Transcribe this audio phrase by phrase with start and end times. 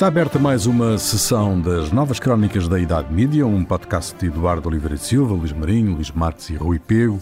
[0.00, 4.66] Está aberta mais uma sessão das Novas Crónicas da Idade Mídia, um podcast de Eduardo
[4.66, 7.20] Oliveira de Silva, Luís Marinho, Luís Marques e Rui Pego,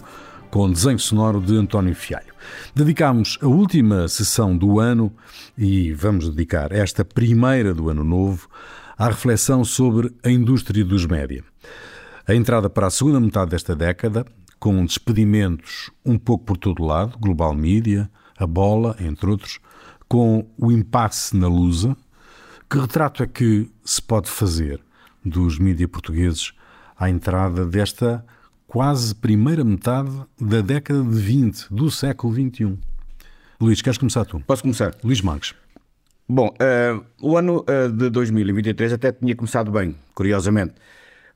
[0.49, 2.33] com desenho sonoro de António Fialho.
[2.73, 5.13] Dedicámos a última sessão do ano
[5.57, 8.47] e vamos dedicar esta primeira do ano novo
[8.97, 11.43] à reflexão sobre a indústria dos média.
[12.27, 14.25] A entrada para a segunda metade desta década,
[14.59, 19.59] com despedimentos um pouco por todo lado, Global Media, a Bola, entre outros,
[20.07, 21.95] com o impasse na Lusa,
[22.69, 24.81] que retrato é que se pode fazer
[25.23, 26.53] dos mídia portugueses
[26.97, 28.25] à entrada desta
[28.69, 30.09] quase primeira metade
[30.39, 32.77] da década de 20, do século XXI?
[33.59, 34.39] Luís, queres começar tu?
[34.47, 34.95] Posso começar?
[35.03, 35.53] Luís Marques.
[36.27, 40.75] Bom, uh, o ano uh, de 2023 até tinha começado bem, curiosamente,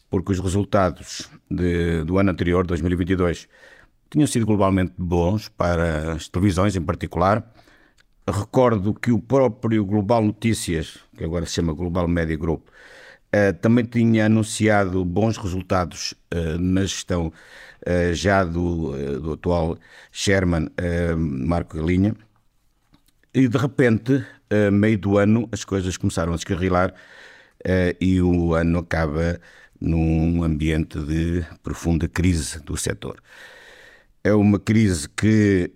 [0.10, 3.50] porque os resultados de, do ano anterior, 2022,
[4.10, 7.44] tinham sido globalmente bons para as televisões em particular
[8.26, 12.68] Recordo que o próprio Global Notícias, que agora se chama Global Media Group,
[13.34, 19.78] uh, também tinha anunciado bons resultados uh, na gestão uh, já do, do, atual
[20.12, 20.70] Sherman
[21.18, 22.16] Marco Galinha.
[23.34, 26.94] E de repente, a meio do ano, as coisas começaram a descarrilar
[28.00, 29.40] e o ano acaba
[29.82, 33.20] num ambiente de profunda crise do setor.
[34.24, 35.72] É uma crise que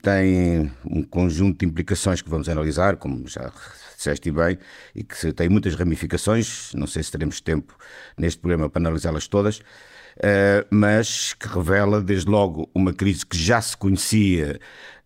[0.00, 3.52] tem um conjunto de implicações que vamos analisar, como já
[3.96, 4.58] disseste bem,
[4.94, 6.72] e que tem muitas ramificações.
[6.74, 7.76] Não sei se teremos tempo
[8.16, 13.60] neste programa para analisá-las todas, uh, mas que revela, desde logo, uma crise que já
[13.60, 14.58] se conhecia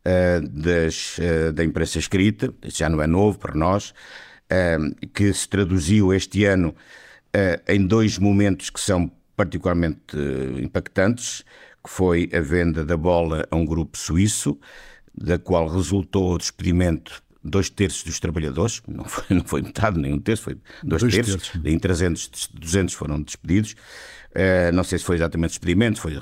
[0.04, 1.18] uh, das,
[1.54, 3.92] da imprensa escrita, já não é novo para nós,
[5.12, 6.72] que se traduziu este ano
[7.66, 10.16] em dois momentos que são particularmente
[10.62, 11.44] impactantes
[11.86, 14.58] que foi a venda da bola a um grupo suíço,
[15.14, 20.12] da qual resultou o despedimento dois terços dos trabalhadores, não foi, não foi metade nem
[20.12, 21.60] um terço, foi dois, dois terços, terços.
[21.64, 23.74] em 300, 200 foram despedidos.
[24.32, 26.18] Uh, não sei se foi exatamente despedimento, foi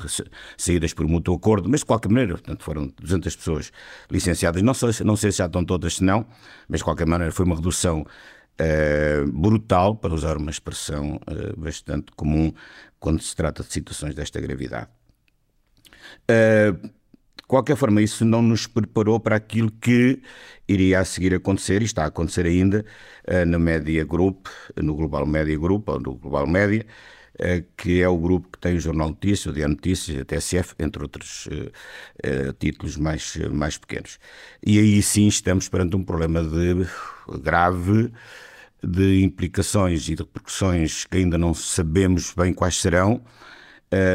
[0.56, 3.72] saídas por mútuo acordo, mas de qualquer maneira, portanto, foram 200 pessoas
[4.08, 4.62] licenciadas.
[4.62, 6.24] Não sei, não sei se já estão todas, se não,
[6.68, 8.06] mas de qualquer maneira foi uma redução
[8.60, 12.52] uh, brutal, para usar uma expressão uh, bastante comum
[13.00, 14.88] quando se trata de situações desta gravidade.
[16.30, 16.88] Uh,
[17.44, 20.18] de qualquer forma, isso não nos preparou para aquilo que
[20.66, 22.86] iria a seguir acontecer e está a acontecer ainda
[23.28, 24.46] uh, na Media Group,
[24.82, 26.86] no Global Media Group, ou no Global Media,
[27.34, 30.74] uh, que é o grupo que tem o Jornal Notícias, o Dia Notícias, a TSF,
[30.78, 34.18] entre outros uh, títulos mais, mais pequenos.
[34.66, 36.86] E aí sim estamos perante um problema de
[37.42, 38.10] grave
[38.82, 43.22] de implicações e de repercussões que ainda não sabemos bem quais serão,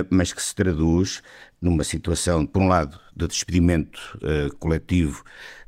[0.09, 1.21] mas que se traduz
[1.61, 5.23] numa situação, por um lado, de despedimento uh, coletivo,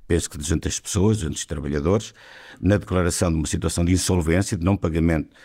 [0.07, 2.13] penso que de 200 pessoas, 200 trabalhadores,
[2.59, 5.35] na declaração de uma situação de insolvência, de não pagamento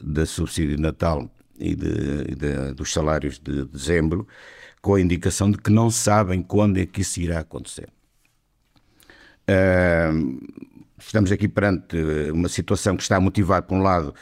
[0.00, 4.26] da subsídio de Natal e, de, de, dos salários de dezembro,
[4.80, 7.88] com a indicação de que não sabem quando é que isso irá acontecer.
[9.48, 10.40] Uh,
[10.98, 11.96] estamos aqui perante
[12.32, 14.14] uma situação que está a motivar, por um lado,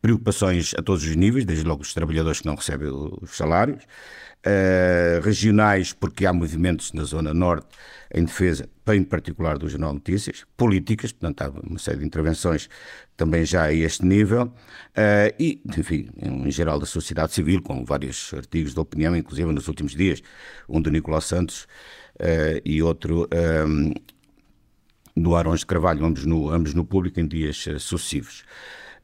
[0.00, 3.84] preocupações a todos os níveis, desde logo os trabalhadores que não recebem os salários,
[4.46, 7.66] uh, regionais, porque há movimentos na Zona Norte
[8.14, 12.68] em defesa, em particular do Jornal Notícias, políticas, portanto há uma série de intervenções
[13.16, 18.32] também já a este nível, uh, e, enfim, em geral da sociedade civil, com vários
[18.32, 20.22] artigos de opinião, inclusive nos últimos dias,
[20.68, 21.64] um do Nicolau Santos
[22.20, 23.28] uh, e outro
[23.66, 23.92] um,
[25.16, 28.44] do Arões de Carvalho, ambos no, ambos no público em dias sucessivos.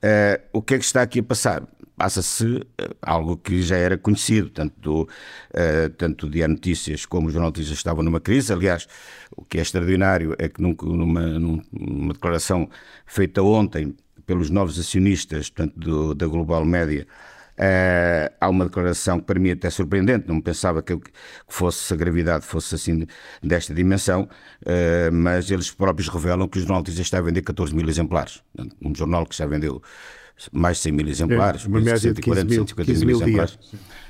[0.03, 1.63] Uh, o que é que está aqui a passar?
[1.97, 7.31] Passa-se eh, algo que já era conhecido, tanto do, uh, tanto Dia Notícias como o
[7.31, 8.53] Jornal Notícias estavam numa crise.
[8.53, 8.89] Aliás,
[9.37, 12.69] o que é extraordinário é que numa, numa declaração
[13.07, 13.95] feita ontem
[14.27, 17.07] pelos novos acionistas portanto, do, da Global Média,
[17.55, 20.99] Uh, há uma declaração que para mim é até surpreendente, não pensava que,
[21.47, 23.07] fosse a gravidade fosse assim
[23.41, 24.29] desta dimensão,
[24.63, 28.43] uh, mas eles próprios revelam que o jornal está a vender 14 mil exemplares.
[28.83, 29.81] Um jornal que já vendeu
[30.53, 33.27] mais de 100 mil exemplares, é, uma média de 15 mil, 150 15 mil, mil
[33.27, 33.59] exemplares.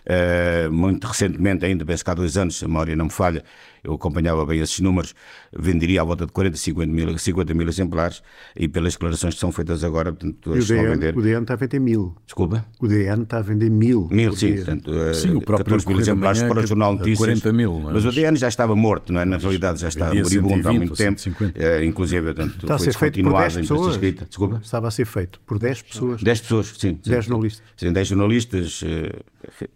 [0.04, 3.42] Uh, muito recentemente, ainda penso que há dois anos, a memória não me falha,
[3.82, 5.14] eu acompanhava bem esses números,
[5.56, 8.22] venderia à volta de 40, 50 mil, 50 mil exemplares
[8.54, 11.16] e pelas declarações que são feitas agora, portanto, o DN, vender...
[11.16, 12.14] o DN está a vender mil.
[12.26, 12.66] Desculpa?
[12.80, 14.08] O DN está a vender mil.
[14.10, 14.56] Mil, sim.
[14.56, 17.40] Portanto, uh, sim, o próprio 14 mil exemplares para o Jornal Notícias.
[17.40, 17.94] 40 mil, mas...
[17.94, 19.24] mas o DN já estava morto, não é?
[19.24, 21.20] Na realidade já está moribundo há muito tempo.
[21.20, 23.98] Uh, inclusive, portanto, está a ser feito por 10 pessoas.
[23.98, 24.60] Desculpa?
[24.62, 26.22] Estava a ser feito por 10 pessoas.
[26.22, 26.98] 10 pessoas, sim.
[27.06, 27.66] 10 jornalistas.
[27.76, 28.82] Sim, 10 jornalistas.
[28.82, 29.68] Uh,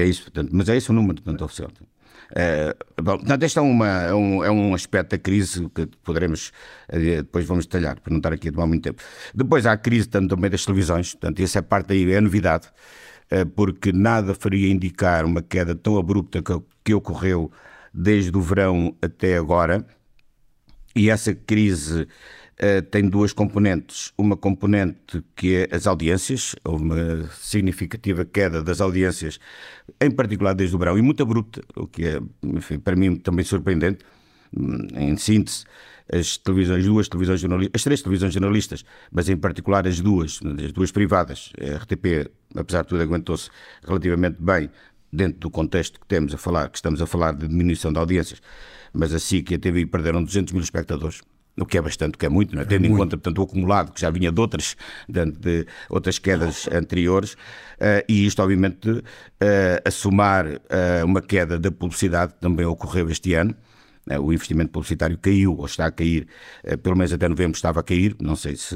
[0.00, 1.70] é isso, portanto, mas é esse o número portanto, oficial.
[2.34, 6.50] É, bom, portanto, este é, uma, é, um, é um aspecto da crise que poderemos,
[6.88, 9.02] eh, depois vamos detalhar, para não estar aqui a tomar muito tempo.
[9.34, 12.68] Depois há a crise também das televisões, portanto, essa é parte aí, é novidade,
[13.54, 16.52] porque nada faria indicar uma queda tão abrupta que,
[16.84, 17.50] que ocorreu
[17.92, 19.86] desde o verão até agora,
[20.94, 22.06] e essa crise eh,
[22.90, 24.12] tem duas componentes.
[24.16, 29.40] Uma componente que é as audiências, houve uma significativa queda das audiências,
[30.00, 33.44] em particular desde o verão, e muito abrupta, o que é, enfim, para mim também
[33.44, 34.04] surpreendente.
[34.56, 35.64] Hum, em síntese,
[36.12, 40.72] as televisões, duas televisões jornalistas, as três televisões jornalistas, mas em particular as duas, as
[40.72, 43.48] duas privadas, a RTP, apesar de tudo, aguentou-se
[43.82, 44.70] relativamente bem
[45.12, 48.40] dentro do contexto que temos a falar, que estamos a falar de diminuição de audiências,
[48.92, 51.22] mas a SIC e a TV perderam 200 mil espectadores
[51.58, 52.64] o que é bastante, o que é muito, é?
[52.64, 54.76] tendo é em conta portanto, o acumulado que já vinha de outras,
[55.08, 59.02] de, de outras quedas anteriores, uh, e isto, obviamente, uh,
[59.84, 63.54] a somar uh, uma queda da publicidade que também ocorreu este ano.
[64.20, 66.26] O investimento publicitário caiu, ou está a cair,
[66.82, 68.74] pelo menos até novembro estava a cair, não sei se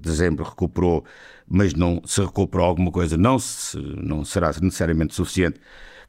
[0.00, 1.04] dezembro recuperou,
[1.46, 5.60] mas não se recuperou alguma coisa, não, se, não será necessariamente suficiente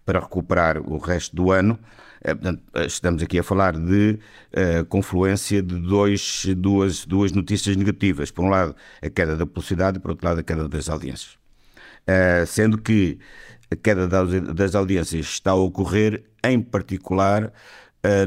[0.03, 1.77] para recuperar o resto do ano.
[2.25, 4.17] É, estamos aqui a falar de
[4.51, 8.31] uh, confluência de dois, duas, duas notícias negativas.
[8.31, 11.37] Por um lado, a queda da publicidade e, por outro lado, a queda das audiências.
[12.07, 13.19] Uh, sendo que
[13.69, 17.53] a queda das audiências está a ocorrer, em particular,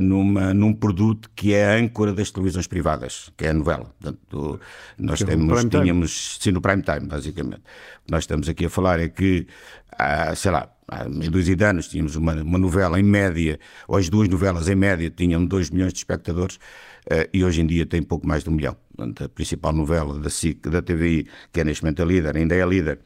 [0.01, 3.93] numa, num produto que é a âncora das televisões privadas, que é a novela.
[4.01, 4.61] Portanto,
[4.99, 7.63] nós temos, tínhamos, sim, no prime time, basicamente.
[8.11, 9.47] Nós estamos aqui a falar é que,
[10.37, 14.09] sei lá, há meia dúzia de anos tínhamos uma, uma, novela em média, ou as
[14.09, 18.03] duas novelas em média tinham 2 milhões de espectadores uh, e hoje em dia tem
[18.03, 18.77] pouco mais de um milhão.
[18.97, 22.55] Portanto, a principal novela da SIC, da TVI, que é neste momento a líder, ainda
[22.55, 22.99] é a líder,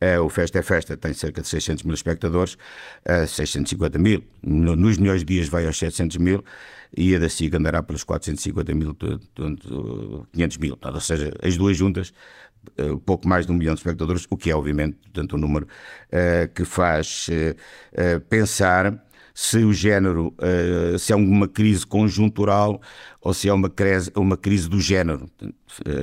[0.00, 4.76] é, o Festa é Festa tem cerca de 600 mil espectadores, uh, 650 mil, no,
[4.76, 6.44] nos melhores dias vai aos 700 mil
[6.96, 8.96] e a da SIC andará pelos 450 mil,
[10.32, 10.78] 500 mil.
[10.82, 12.12] Ou seja, as duas juntas
[12.80, 15.66] uh, pouco mais de um milhão de espectadores, o que é, obviamente, portanto, um número
[15.66, 17.28] uh, que faz
[18.28, 19.07] pensar
[19.40, 20.34] se o género,
[20.98, 22.80] se é uma crise conjuntural
[23.20, 25.30] ou se é uma crise, uma crise do género.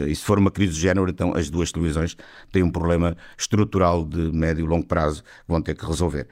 [0.08, 2.16] E se for uma crise do género, então as duas televisões
[2.50, 6.30] têm um problema estrutural de médio e longo prazo que vão ter que resolver.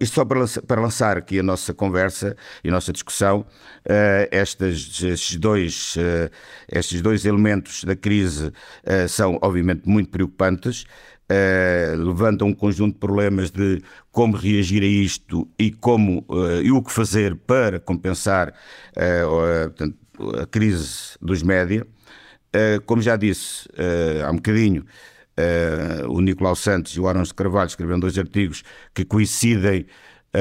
[0.00, 2.34] Isto só para lançar, para lançar aqui a nossa conversa
[2.64, 6.30] e a nossa discussão, uh, estes, estes, dois, uh,
[6.70, 10.84] estes dois elementos da crise uh, são, obviamente, muito preocupantes.
[11.98, 16.26] Levantam um conjunto de problemas de como reagir a isto e como
[16.62, 18.52] e o que fazer para compensar
[18.94, 19.96] portanto,
[20.40, 21.86] a crise dos média.
[22.86, 23.68] como já disse
[24.26, 24.84] há um bocadinho,
[26.08, 28.62] o Nicolau Santos e o Arons de Carvalho escreveram dois artigos
[28.94, 29.86] que coincidem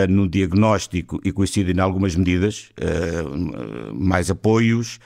[0.10, 2.72] no diagnóstico e coincidem em algumas medidas,
[3.94, 5.00] mais apoios,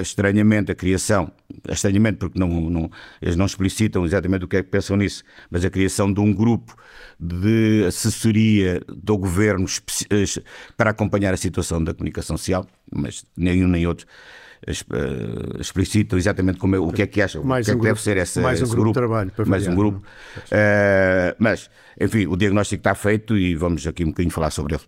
[0.00, 1.30] estranhamente a criação,
[1.68, 2.90] estranhamente porque não, não,
[3.22, 6.32] eles não explicitam exatamente o que é que pensam nisso, mas a criação de um
[6.32, 6.76] grupo
[7.18, 9.66] de assessoria do governo
[10.76, 14.06] para acompanhar a situação da comunicação social, mas nem um nem outro
[14.66, 17.86] uh, explicitam exatamente como é, o que é que acham, mais o que é que
[17.86, 19.98] deve ser essa, mais um esse grupo, grupo, de trabalho para mais um grupo.
[19.98, 24.82] Uh, mas, enfim, o diagnóstico está feito e vamos aqui um bocadinho falar sobre ele.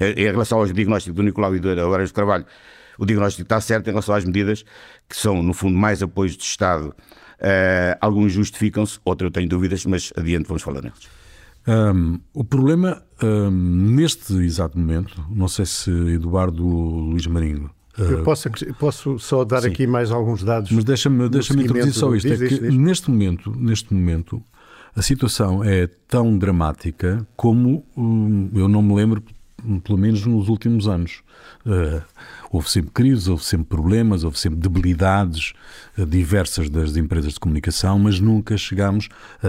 [0.00, 2.44] Em relação ao diagnóstico do Nicolau e do Horário de Carvalho,
[2.98, 4.64] o diagnóstico está certo em relação às medidas
[5.08, 6.88] que são, no fundo, mais apoios do Estado.
[6.88, 11.08] Uh, alguns justificam-se, outros eu tenho dúvidas, mas adiante vamos falar neles.
[11.66, 18.50] Um, o problema, um, neste exato momento, não sei se Eduardo Luís Marinho eu posso,
[18.78, 19.68] posso só dar Sim.
[19.68, 20.70] aqui mais alguns dados.
[20.72, 22.28] Mas deixa-me deixa introduzir só isto.
[22.28, 24.42] Diz, é que diz, neste momento, neste momento,
[24.96, 29.22] a situação é tão dramática como hum, eu não me lembro,
[29.84, 31.22] pelo menos nos últimos anos.
[31.64, 32.02] Uh,
[32.54, 35.54] houve sempre crises, houve sempre problemas, houve sempre debilidades
[35.98, 39.08] uh, diversas das empresas de comunicação, mas nunca chegámos
[39.42, 39.48] a,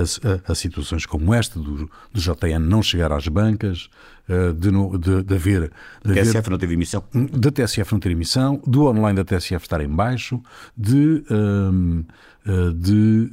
[0.50, 3.90] a, a situações como esta, do, do JN não chegar às bancas,
[4.28, 5.72] uh, de, de, de haver.
[6.04, 7.04] Da TSF não teve emissão?
[7.32, 10.42] Da TSF não ter emissão, do online da TSF estar em baixo,
[10.76, 11.24] de.
[11.30, 12.04] Ehm,
[12.76, 13.32] de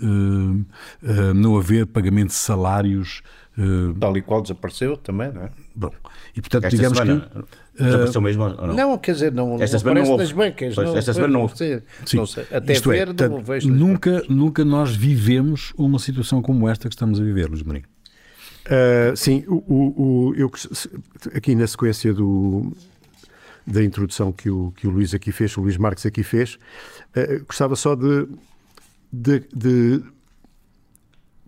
[1.34, 3.22] não haver pagamento de salários
[3.58, 5.50] Uh, Tal e qual desapareceu também, não é?
[5.74, 5.90] Bom,
[6.34, 7.44] e portanto, Esta digamos semana, que.
[7.74, 8.74] Uh, desapareceu mesmo ou não?
[8.74, 10.22] Não, quer dizer, não, esta não semana não houve.
[10.24, 10.74] nas bancas.
[10.74, 11.56] Pois, não, esta semana não houve.
[11.56, 13.68] Sim, não sei, até Isto ver, é, não vejo.
[13.70, 17.86] Nunca, nunca nós vivemos uma situação como esta que estamos a viver, Luís Marinho.
[18.66, 20.50] Uh, sim, o, o, o, eu,
[21.34, 22.72] aqui na sequência do,
[23.66, 26.58] da introdução que o, que o Luís aqui fez, o Luís Marques aqui fez,
[27.16, 28.28] uh, gostava só de,
[29.12, 30.02] de, de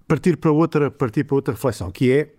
[0.09, 2.33] partir para outra, partir para outra reflexão, que é,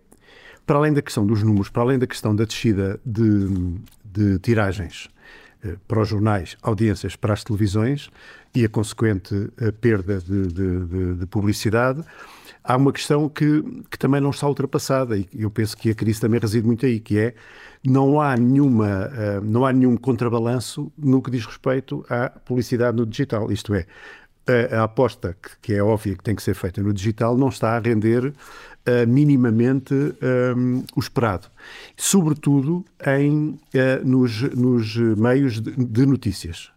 [0.66, 5.10] para além da questão dos números, para além da questão da descida de, de tiragens
[5.64, 8.10] eh, para os jornais, audiências para as televisões
[8.54, 12.04] e a consequente a eh, perda de, de, de, publicidade,
[12.64, 16.20] há uma questão que, que também não está ultrapassada e eu penso que a crise
[16.20, 17.34] também reside muito aí, que é
[17.84, 23.06] não há nenhuma, eh, não há nenhum contrabalanço no que diz respeito à publicidade no
[23.06, 23.86] digital, isto é,
[24.72, 27.80] a, aposta que, é óbvia que tem que ser feita no digital não está a
[27.80, 28.34] render
[28.88, 31.48] uh, minimamente um, o esperado.
[31.98, 36.72] Sobretudo em, uh, nos, nos meios de, de notícias.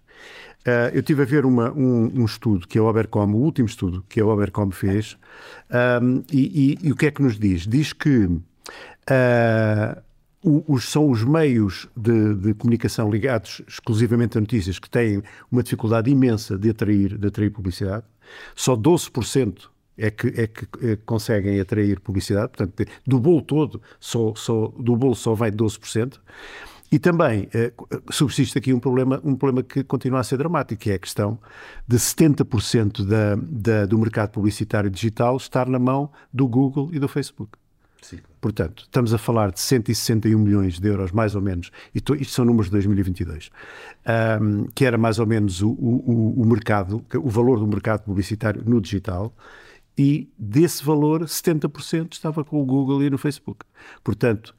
[0.66, 4.04] Uh, eu tive a ver uma, um, um, estudo que a Obercom, o último estudo
[4.08, 5.16] que a Obercom fez,
[6.02, 7.66] um, e, e, e, o que é que nos diz?
[7.66, 8.28] Diz que
[10.42, 16.10] os, são os meios de, de, comunicação ligados exclusivamente a notícias que têm uma dificuldade
[16.10, 18.04] imensa de atrair, de atrair publicidade.
[18.54, 24.32] Só 12% é que, é que é, conseguem atrair publicidade, portanto, do bolo todo, só,
[24.34, 26.18] só, do bolo só vai 12%.
[26.90, 27.70] E também eh,
[28.10, 31.38] subsiste aqui um problema, um problema que continua a ser dramático, que é a questão
[31.86, 37.06] de 70% da, da, do mercado publicitário digital estar na mão do Google e do
[37.06, 37.58] Facebook.
[38.00, 38.20] Sim.
[38.40, 42.44] Portanto, estamos a falar de 161 milhões de euros, mais ou menos, e isto são
[42.44, 43.50] números de 2022,
[44.40, 48.62] um, que era mais ou menos o, o, o mercado, o valor do mercado publicitário
[48.64, 49.34] no digital,
[49.98, 53.66] e desse valor, 70% estava com o Google e no Facebook.
[54.04, 54.54] Portanto,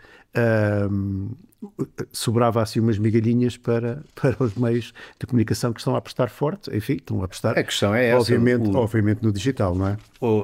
[2.11, 6.75] sobrava assim umas migalhinhas para, para os meios de comunicação que estão a apostar forte,
[6.75, 7.57] enfim, estão a apostar.
[7.57, 8.19] A questão é essa.
[8.19, 9.97] Obviamente, o, obviamente no digital, não é?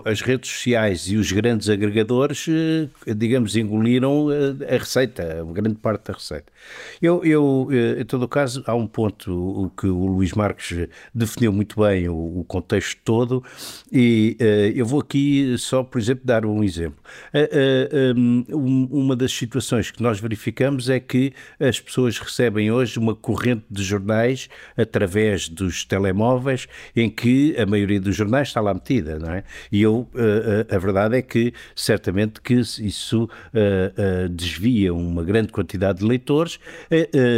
[0.05, 5.75] As redes sociais e os grandes agregadores, eh, digamos, engoliram eh, a receita, uma grande
[5.75, 6.51] parte da receita.
[7.01, 11.51] Eu, eu eh, em todo o caso, há um ponto que o Luís Marques definiu
[11.51, 13.43] muito bem o, contexto todo
[13.91, 14.37] e
[14.75, 16.99] eu vou aqui só, por exemplo, dar um exemplo.
[18.51, 23.83] Uma das situações que nós verificamos é que as pessoas recebem hoje uma corrente de
[23.83, 29.43] jornais através dos telemóveis, em que a maioria dos jornais está lá metida, não é?
[29.71, 35.49] E eu, eh, eh, a verdade é que certamente que isso eh, desvia uma grande
[35.49, 36.59] quantidade de leitores,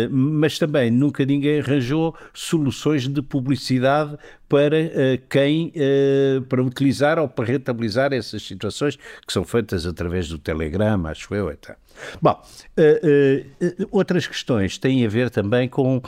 [0.10, 7.28] mas também nunca ninguém arranjou soluções de publicidade para uh, quem, uh, para utilizar ou
[7.28, 11.76] para rentabilizar essas situações que são feitas através do Telegram, acho eu, então.
[12.22, 12.42] Bom,
[12.78, 16.02] uh, outras questões têm a ver também com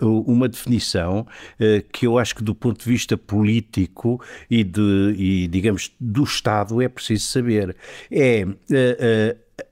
[0.00, 1.26] uma definição
[1.92, 6.80] que eu acho que do ponto de vista político e, de, e digamos, do Estado
[6.80, 7.76] é preciso saber.
[8.10, 8.46] É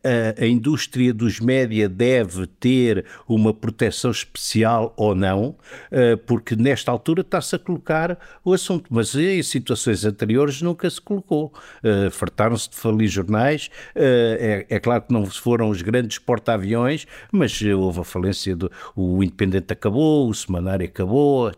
[0.04, 5.56] a, a, indústria dos média deve ter uma proteção especial ou não,
[5.90, 11.00] eh, porque nesta altura está-se a colocar o assunto, mas em situações anteriores nunca se
[11.00, 11.52] colocou.
[11.82, 17.06] Uh, Fartaram-se de falir jornais, uh, é, é, claro que não foram os grandes porta-aviões,
[17.30, 21.52] mas houve a falência do o Independente acabou, o Semanário acabou.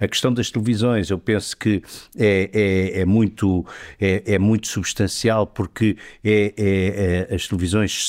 [0.00, 1.82] A questão das televisões, eu penso que
[2.16, 3.64] é, é, é muito,
[4.00, 7.55] é, é, muito substancial, porque é, é, é as televisões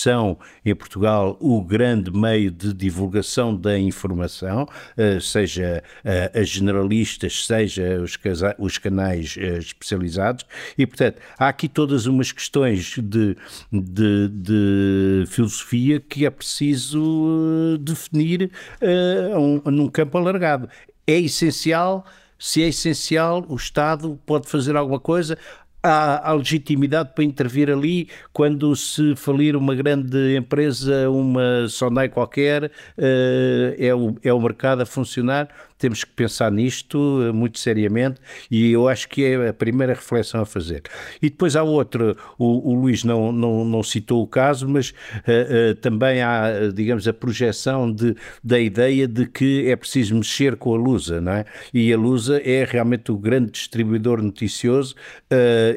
[0.01, 7.45] são, em Portugal, o grande meio de divulgação da informação, eh, seja eh, as generalistas,
[7.45, 8.17] seja os,
[8.57, 10.45] os canais eh, especializados,
[10.77, 13.35] e, portanto, há aqui todas umas questões de,
[13.71, 18.51] de, de filosofia que é preciso definir
[19.65, 20.69] num campo alargado.
[21.05, 22.05] É essencial
[22.39, 25.37] se é essencial, o Estado pode fazer alguma coisa.
[25.87, 32.71] Há, há, legitimidade para intervir ali quando se falir uma grande empresa, uma Sonai qualquer,
[32.97, 38.71] é, o, é o mercado a funcionar temos que pensar nisto eh, muito seriamente e
[38.71, 40.83] eu acho que é a primeira reflexão a fazer.
[41.21, 45.71] E depois há outra, o, o Luís não, não, não citou o caso, mas uh,
[45.71, 50.73] uh, também há, digamos, a projeção de, da ideia de que é preciso mexer com
[50.73, 51.45] a Lusa, não é?
[51.73, 54.95] E a Lusa é realmente o grande distribuidor noticioso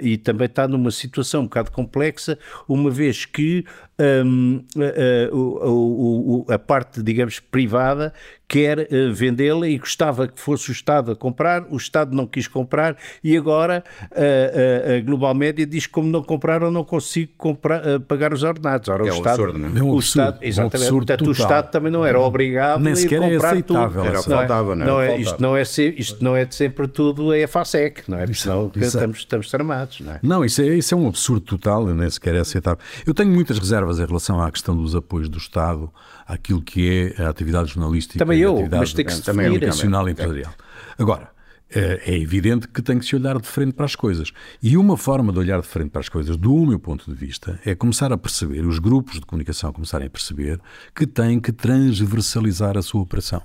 [0.03, 2.39] e também está numa situação um bocado complexa,
[2.69, 3.65] uma vez que
[4.01, 8.13] um, a, a, a, a, parte, digamos, privada
[8.49, 12.49] quer uh, vendê-la e gostava que fosse o Estado a comprar, o Estado não quis
[12.49, 17.31] comprar e agora uh, uh, a Global Média diz que como não compraram não consigo
[17.39, 18.89] comprar, pagar os ordenados.
[18.89, 19.71] Ora, é o um Estado, absurdo, não é?
[19.71, 23.23] um o absurdo, Estado, exatamente, um portanto, o Estado também não era obrigado Nem sequer
[23.23, 24.03] a comprar é aceitável.
[24.03, 24.07] tudo.
[24.07, 25.17] Era faltava, não, não é?
[25.17, 28.23] Isto não é, isto não é de sempre tudo é a FASEC, não é?
[28.23, 30.19] Porque senão estamos, estamos tramados, não é?
[30.23, 32.79] Não, isso é, isso é um absurdo total, nem sequer é aceitável.
[33.07, 35.91] Eu tenho muitas reservas em relação à questão dos apoios do Estado
[36.27, 39.47] àquilo que é a atividade jornalística Também e eu, atividade mas tem que se também
[39.47, 39.67] é definir.
[39.67, 40.53] nacional e empresarial.
[40.99, 41.31] Agora,
[41.73, 44.33] é é evidente que tem que se olhar de frente para as coisas.
[44.63, 47.61] E uma forma de olhar de frente para as coisas, do meu ponto de vista,
[47.65, 50.61] é começar a perceber, os grupos de comunicação começarem a perceber,
[50.95, 53.43] que têm que transversalizar a sua operação.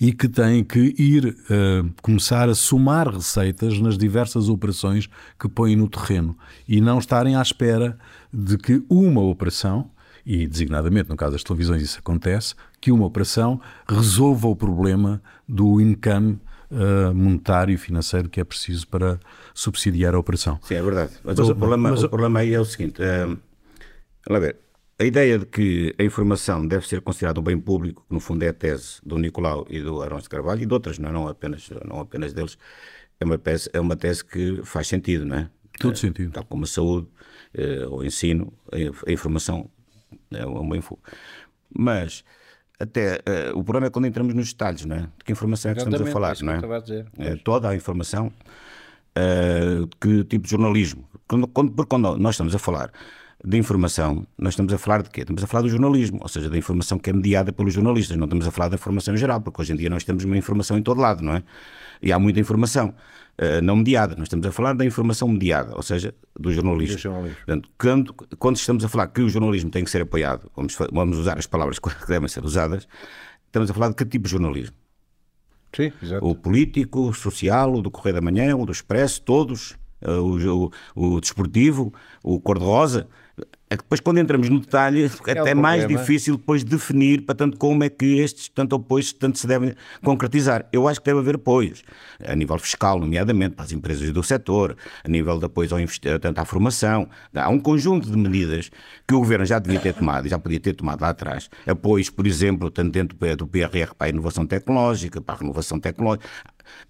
[0.00, 5.08] E que têm que ir uh, começar a somar receitas nas diversas operações
[5.38, 6.36] que põem no terreno
[6.66, 7.96] e não estarem à espera
[8.32, 9.90] de que uma operação,
[10.24, 15.80] e designadamente no caso das televisões isso acontece, que uma operação resolva o problema do
[15.80, 19.18] income uh, monetário e financeiro que é preciso para
[19.54, 20.58] subsidiar a operação.
[20.62, 21.12] Sim, é verdade.
[21.24, 22.02] Mas, mas o, problema, mas...
[22.02, 24.56] o problema aí é o seguinte: uh, ver,
[24.98, 28.42] a ideia de que a informação deve ser considerada um bem público, que no fundo
[28.42, 31.12] é a tese do Nicolau e do Arões de Carvalho e de outras, não, é?
[31.12, 32.58] não, apenas, não apenas deles,
[33.18, 35.50] é uma, tese, é uma tese que faz sentido, não é?
[35.78, 36.30] Todo sentido.
[36.32, 37.08] Tal como a saúde,
[37.90, 39.68] o ensino, a, informação
[40.32, 41.10] é um bem público.
[41.76, 42.24] Mas
[42.80, 43.20] até
[43.52, 45.00] uh, o problema é quando entramos nos detalhes, não é?
[45.00, 46.76] De que informação é que estamos a falar, é não é?
[46.76, 47.06] A dizer.
[47.18, 51.06] É, toda a informação, uh, que tipo de jornalismo.
[51.28, 52.90] Quando, quando, porque quando nós estamos a falar
[53.44, 55.20] de informação, nós estamos a falar de quê?
[55.20, 58.24] Estamos a falar do jornalismo, ou seja, da informação que é mediada pelos jornalistas, não
[58.24, 60.78] estamos a falar da informação em geral, porque hoje em dia nós temos uma informação
[60.78, 61.42] em todo lado, não é?
[62.02, 62.94] E há muita informação.
[63.40, 66.96] Uh, não mediada, nós estamos a falar da informação mediada, ou seja, do jornalismo.
[66.96, 67.36] Do jornalismo.
[67.38, 71.16] Portanto, quando, quando, estamos a falar que o jornalismo tem que ser apoiado, vamos, vamos
[71.16, 72.86] usar as palavras que devem ser usadas,
[73.46, 74.76] estamos a falar de que tipo de jornalismo?
[75.74, 76.26] Sim, exato.
[76.26, 79.70] O político, o social, o do Correio da Manhã, o do Expresso, todos,
[80.02, 83.08] uh, o, o, o desportivo, o cor-de-rosa.
[83.72, 87.84] É que depois, quando entramos no detalhe, é até mais difícil depois definir, portanto, como
[87.84, 90.66] é que estes tanto apoios tanto se devem concretizar.
[90.72, 91.84] Eu acho que deve haver apoios,
[92.26, 95.78] a nível fiscal, nomeadamente, para as empresas do setor, a nível de apoios ao
[96.20, 97.08] tanto à formação.
[97.32, 98.72] Há um conjunto de medidas
[99.06, 101.48] que o Governo já devia ter tomado, e já podia ter tomado lá atrás.
[101.64, 106.28] Apoios, por exemplo, tanto dentro do PRR para a inovação tecnológica, para a renovação tecnológica,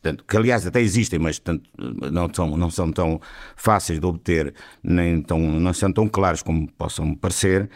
[0.02, 1.68] Portanto, que aliás até existem, mas portanto,
[2.10, 3.20] não, são, não são tão
[3.56, 7.68] fáceis de obter, nem tão, não são tão claros como possam parecer.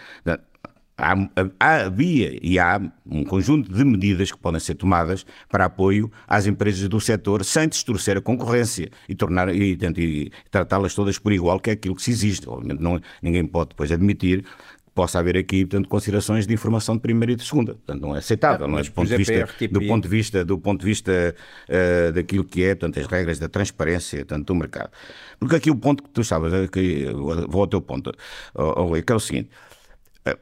[0.97, 1.14] Há,
[1.59, 6.47] há, havia e há um conjunto de medidas que podem ser tomadas para apoio às
[6.47, 11.59] empresas do setor sem distorcer a concorrência e, tornar, e, e tratá-las todas por igual,
[11.59, 12.49] que é aquilo que se existe.
[12.49, 14.45] Obviamente não, ninguém pode depois admitir
[14.94, 17.74] possa haver aqui, portanto, considerações de informação de primeira e de segunda.
[17.74, 18.83] Portanto, não é aceitável, não é?
[18.83, 21.35] Do ponto, de vista, do ponto de vista, do ponto de vista
[21.68, 24.90] uh, daquilo que é, portanto, as regras da transparência, tanto do mercado.
[25.38, 27.07] Porque aqui o ponto que tu estavas, que
[27.48, 28.12] vou ao teu ponto,
[28.54, 29.50] oh, que é o seguinte,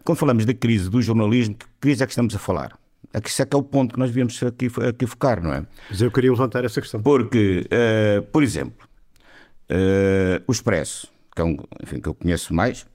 [0.05, 2.79] quando falamos da crise do jornalismo, que crise é que estamos a falar?
[3.13, 5.67] Aqui, isso é que é o ponto que nós devíamos aqui, aqui focar, não é?
[5.91, 7.03] Mas eu queria levantar essa questão.
[7.03, 8.87] Porque, uh, por exemplo,
[9.71, 12.87] uh, o Expresso, que é um, enfim, que eu conheço mais,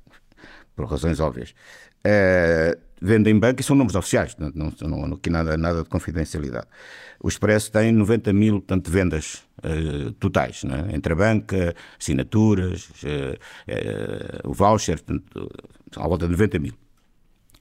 [0.77, 1.55] por razões óbvias,
[2.05, 6.67] uh, vendem banco e são números oficiais, não, não, não, aqui nada, nada de confidencialidade.
[7.19, 10.95] O Expresso tem 90 mil portanto, vendas uh, totais, é?
[10.95, 15.49] entre a banca, assinaturas, uh, o voucher, portanto,
[15.97, 16.73] à volta de 90 mil.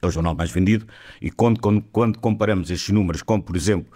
[0.03, 0.87] É o jornal mais vendido
[1.23, 3.91] e quando, quando, quando comparamos estes números com, por exemplo,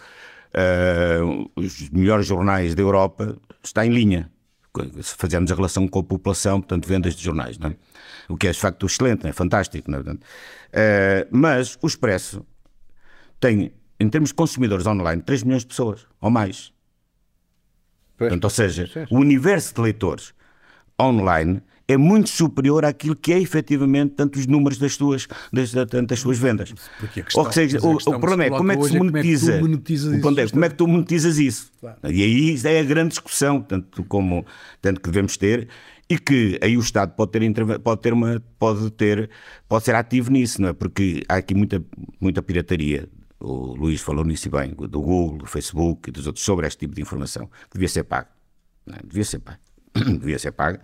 [1.54, 4.30] os melhores jornais da Europa, está em linha.
[5.02, 7.76] Se fazermos a relação com a população, portanto, vendas de jornais, não é?
[8.30, 9.90] O que é de facto excelente, é fantástico.
[9.92, 9.98] É?
[10.00, 12.46] Uh, mas o Expresso
[13.38, 16.72] tem, em termos de consumidores online, 3 milhões de pessoas ou mais.
[18.16, 20.34] Portanto, ou seja, o universo de leitores
[21.00, 26.22] online é muito superior àquilo que é efetivamente tanto os números das tuas, das, das
[26.22, 26.72] tuas vendas.
[27.12, 29.54] Questão, Ou seja, o, o, problema é como é que se monetiza.
[29.54, 31.72] É que tu o ponto é, como é que tu monetizas isso?
[31.80, 31.98] Claro.
[32.04, 34.46] E aí é a grande discussão, tanto, como,
[34.80, 35.66] tanto que devemos ter
[36.10, 39.30] e que aí o Estado pode ter, pode ter uma pode ter
[39.68, 40.72] pode ser ativo nisso, não é?
[40.72, 41.82] Porque há aqui muita
[42.20, 43.08] muita pirataria.
[43.38, 46.94] O Luís falou nisso bem, do Google, do Facebook e dos outros sobre este tipo
[46.94, 48.28] de informação que devia ser pago.
[48.92, 49.06] É?
[49.06, 49.60] Devia ser pago.
[49.94, 50.78] devia ser pago.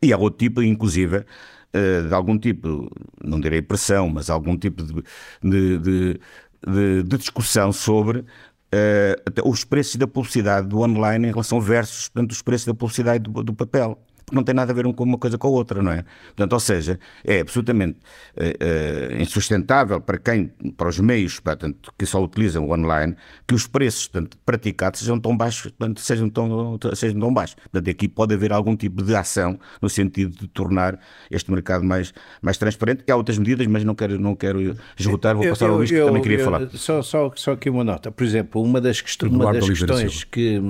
[0.00, 1.24] E há outro tipo, inclusive,
[1.72, 2.88] eh, de algum tipo,
[3.24, 5.02] não direi pressão, mas algum tipo de,
[5.42, 12.08] de, de, de discussão sobre uh, os preços da publicidade do online em relação versus
[12.08, 15.18] portanto, os preços da publicidade do, do papel porque não tem nada a ver uma
[15.18, 16.04] coisa com a outra, não é?
[16.26, 18.00] Portanto, ou seja, é absolutamente
[18.36, 23.14] uh, uh, insustentável para quem, para os meios portanto, que só utilizam o online,
[23.46, 27.54] que os preços portanto, praticados sejam tão baixos, portanto, sejam tão, sejam tão baixos.
[27.54, 30.98] Portanto, aqui pode haver algum tipo de ação no sentido de tornar
[31.30, 32.12] este mercado mais,
[32.42, 33.04] mais transparente.
[33.08, 36.22] Há outras medidas, mas não quero, não quero esgotar, vou passar ao Luís que também
[36.22, 36.68] queria eu, falar.
[36.70, 38.10] Só, só, só aqui uma nota.
[38.10, 40.60] Por exemplo, uma das, quest uma das questões que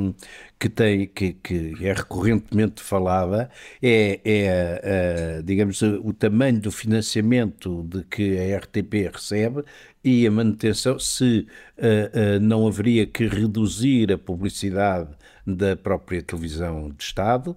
[0.59, 3.51] que, tem, que, que é recorrentemente falada
[3.83, 9.65] é, é digamos, o tamanho do financiamento de que a RTP recebe
[10.07, 15.11] e a manutenção, se uh, uh, não haveria que reduzir a publicidade
[15.45, 17.57] da própria televisão de Estado,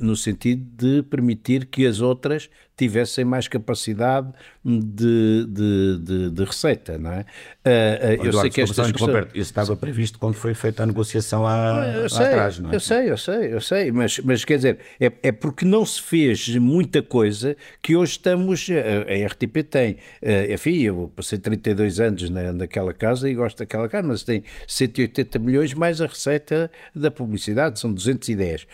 [0.00, 4.28] no sentido de permitir que as outras tivessem mais capacidade
[4.62, 7.20] de, de, de, de receita, não é?
[7.20, 9.06] Uh, eu sei que estas questão...
[9.06, 12.74] Roberto, isso estava previsto quando foi feita a negociação há, atrás, não é?
[12.74, 16.02] Eu sei, eu sei, eu sei, mas, mas quer dizer, é, é porque não se
[16.02, 21.98] fez muita coisa que hoje estamos, a, a RTP tem, uh, enfim, eu passei 32
[21.98, 26.70] anos na, naquela casa e gosto daquela casa, mas tem 180 milhões mais a receita
[26.94, 28.62] da publicidade, são 210.
[28.62, 28.66] Uh,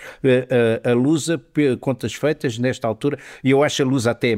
[0.90, 1.40] uh, a Lusa,
[1.80, 4.36] contas feitas nesta altura, e eu acho a luz até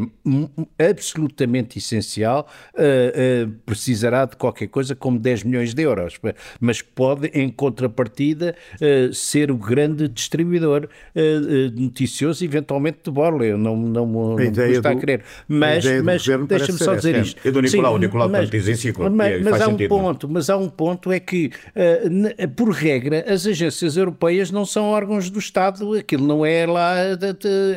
[0.78, 6.18] absolutamente essencial, uh, uh, precisará de qualquer coisa como 10 milhões de euros,
[6.60, 10.88] mas pode, em contrapartida, uh, ser o grande distribuidor
[11.74, 13.44] noticioso, eventualmente de bola.
[13.44, 15.22] Eu não, não, não me custa a querer.
[15.48, 17.40] Mas, mas deixa-me só dizer isto.
[17.44, 19.10] Eu do Nicolau, Sim, o Nicolau mas, diz em ciclo.
[19.10, 21.50] Mas, mas há um sentido, ponto, mas há um ponto é que,
[22.56, 26.94] por regra, as agências europeias não são órgãos do Estado, aquilo não é lá,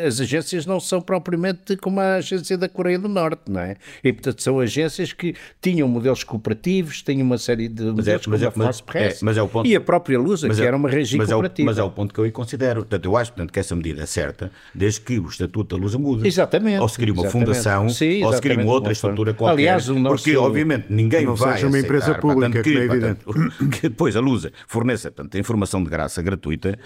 [0.05, 3.75] as agências não são propriamente como a agência da Coreia do Norte, não é?
[4.03, 8.27] E, portanto, são agências que tinham modelos cooperativos, têm uma série de mas é, modelos
[8.27, 10.49] mas como é, a mas, Press, é, mas é o ponto, e a própria Lusa,
[10.49, 11.61] que é, era uma região cooperativa.
[11.61, 12.81] É o, mas é o ponto que eu considero.
[12.81, 15.97] Portanto, eu acho portanto, que essa medida é certa, desde que o Estatuto da Lusa
[15.97, 16.27] mude.
[16.27, 16.79] Exatamente.
[16.79, 17.45] Ou se cria uma exatamente.
[17.45, 19.53] fundação, Sim, ou se cria uma outra estrutura qualquer.
[19.53, 20.23] Aliás, o nosso...
[20.23, 23.19] Porque, obviamente, ninguém não vai seja uma aceitar, empresa pública, que, é evidente.
[23.79, 26.77] que depois a Lusa forneça portanto, informação de graça gratuita,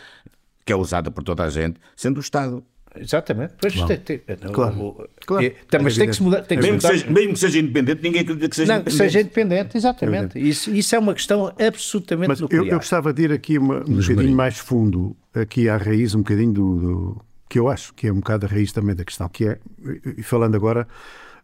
[0.65, 2.63] que é usada por toda a gente, sendo o Estado
[2.95, 3.53] Exatamente.
[3.59, 4.21] Pois tem, tem,
[4.51, 5.07] claro.
[5.25, 5.45] claro.
[5.45, 6.41] É, mas tem que se mudar.
[6.41, 6.89] Tem que mesmo, mudar.
[6.89, 8.97] Que seja, mesmo que seja independente, ninguém acredita que seja não, independente.
[8.97, 10.37] seja independente, exatamente.
[10.37, 13.77] É isso, isso é uma questão absolutamente mas eu, eu, gostava de ir aqui uma,
[13.77, 18.07] um bocadinho mais fundo, aqui à raiz, um bocadinho do, do, que eu acho que
[18.07, 19.57] é um bocado a raiz também da questão, que é,
[20.17, 20.85] e falando agora,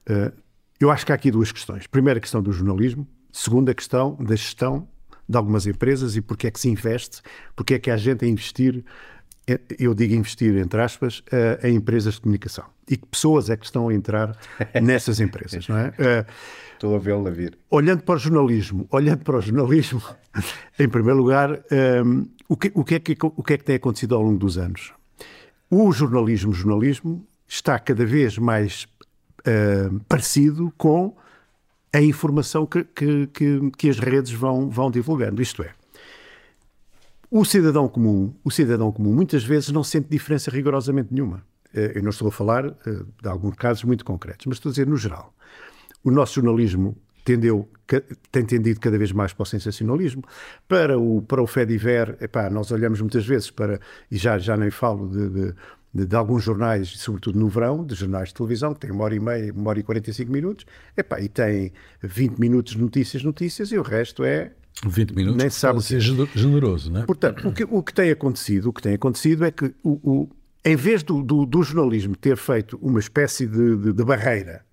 [0.09, 0.31] uh,
[0.79, 1.87] eu acho que há aqui duas questões.
[1.87, 4.87] Primeira questão do jornalismo, segunda questão da gestão
[5.27, 7.21] de algumas empresas e porque é que se investe,
[7.55, 8.83] porque é que há gente a investir
[9.79, 12.65] eu digo investir, entre aspas, uh, em empresas de comunicação.
[12.89, 14.37] E que pessoas é que estão a entrar
[14.83, 15.87] nessas empresas, não é?
[15.87, 16.25] Uh,
[16.73, 17.57] Estou a vê-la vir.
[17.71, 20.01] Olhando para o jornalismo, olhando para o jornalismo,
[20.77, 21.59] em primeiro lugar,
[22.05, 24.37] um, o, que, o, que é que, o que é que tem acontecido ao longo
[24.37, 24.93] dos anos?
[25.71, 28.85] O jornalismo, jornalismo está cada vez mais
[29.39, 31.15] uh, parecido com
[31.97, 35.41] a informação que, que, que, que as redes vão, vão divulgando.
[35.41, 35.71] Isto é,
[37.29, 41.43] o cidadão comum, o cidadão comum muitas vezes não sente diferença rigorosamente nenhuma.
[41.73, 42.73] Eh, eu não estou a falar eh,
[43.21, 45.33] de alguns casos muito concretos, mas estou a dizer no geral.
[46.03, 47.67] O nosso jornalismo tendeu,
[48.31, 50.23] tem tendido cada vez mais para o sensacionalismo.
[50.67, 54.69] Para o, para o Fediver, epá, nós olhamos muitas vezes para, e já, já nem
[54.69, 55.55] falo de, de
[55.97, 59.15] de, de, alguns jornais, sobretudo no verão, de jornais de televisão, que têm uma hora
[59.15, 61.71] e meia, uma hora e 45 minutos, epá, e tem
[62.03, 64.51] 20 minutos de notícias, notícias, e o resto é
[64.85, 67.05] 20 minutos nem sabe ser generoso, não é?
[67.05, 70.29] Portanto, o que, o que tem acontecido, o que tem acontecido é que o, o
[70.63, 74.65] em vez do, do, do, jornalismo ter feito uma espécie de, de, de, barreira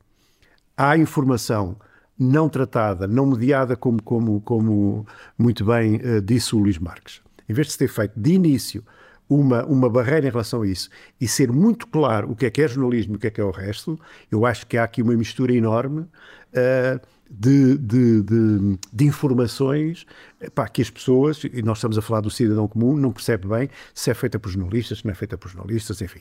[0.76, 1.76] à informação
[2.18, 5.06] não tratada, não mediada, como, como, como
[5.38, 8.84] muito bem uh, disse o Luís Marques, em vez de se ter feito de início
[9.28, 10.88] uma, uma barreira em relação a isso
[11.20, 13.40] e ser muito claro o que é que é jornalismo e o que é que
[13.40, 13.98] é o resto,
[14.30, 20.06] eu acho que há aqui uma mistura enorme uh, de, de, de, de informações
[20.54, 23.68] pá, que as pessoas, e nós estamos a falar do cidadão comum, não percebe bem
[23.94, 26.20] se é feita por jornalistas, se não é feita por jornalistas, enfim.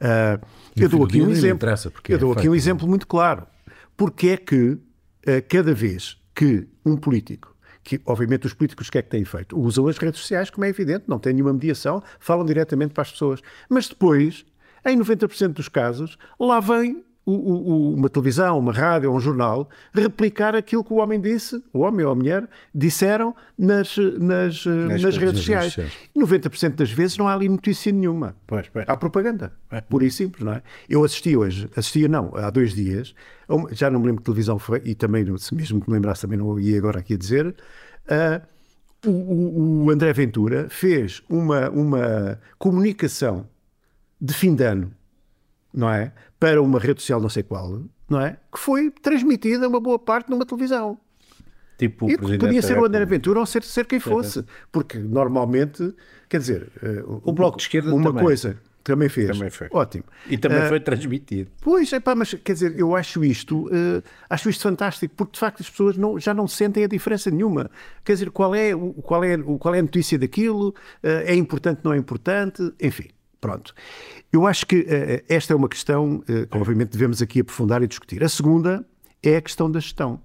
[0.00, 0.44] Uh,
[0.76, 1.68] eu dou aqui um exemplo.
[2.08, 3.46] Eu dou é aqui um exemplo muito claro.
[3.96, 4.80] Porque é que uh,
[5.48, 7.51] cada vez que um político
[7.82, 9.58] que obviamente os políticos o que é que têm feito?
[9.58, 13.12] Usam as redes sociais, como é evidente, não têm nenhuma mediação, falam diretamente para as
[13.12, 13.40] pessoas.
[13.68, 14.44] Mas depois,
[14.84, 19.68] em 90% dos casos, lá vem o, o, uma televisão, uma rádio ou um jornal
[19.94, 25.02] replicar aquilo que o homem disse, o homem ou a mulher, disseram nas, nas, nas,
[25.02, 25.72] nas redes sociais.
[25.72, 25.92] sociais.
[26.16, 28.34] 90% das vezes não há ali notícia nenhuma.
[28.46, 28.84] Pois, pois.
[28.88, 29.52] Há propaganda.
[29.70, 29.80] É.
[29.80, 30.62] Pura e simples, não é?
[30.88, 33.14] Eu assisti hoje, assistia não, há dois dias,
[33.70, 36.38] já não me lembro que televisão foi, e também, se mesmo que me lembrasse, também
[36.38, 43.46] não ia agora aqui a dizer, uh, o, o André Ventura fez uma, uma comunicação
[44.20, 44.92] de fim de ano
[45.72, 46.12] não é?
[46.38, 48.36] Para uma rede social não sei qual, não é?
[48.52, 50.98] Que foi transmitida uma boa parte numa televisão.
[51.78, 54.44] Tipo e podia ser o André Ventura ou ser, ser quem fosse.
[54.70, 55.94] Porque normalmente,
[56.28, 56.70] quer dizer,
[57.24, 58.22] o Bloco de Esquerda uma também.
[58.22, 59.28] coisa também fez.
[59.28, 59.68] Também foi.
[59.70, 60.04] Ótimo.
[60.28, 61.50] E também uh, foi transmitido.
[61.60, 65.38] Pois, é pá, mas quer dizer, eu acho isto, uh, acho isto fantástico, porque de
[65.38, 67.70] facto as pessoas não, já não sentem a diferença nenhuma.
[68.04, 70.70] Quer dizer, qual é, qual é, qual é a notícia daquilo?
[71.02, 72.72] Uh, é importante, não é importante?
[72.80, 73.08] Enfim.
[73.42, 73.74] Pronto.
[74.32, 77.88] Eu acho que uh, esta é uma questão uh, que, obviamente, devemos aqui aprofundar e
[77.88, 78.22] discutir.
[78.22, 78.86] A segunda
[79.20, 80.20] é a questão da gestão.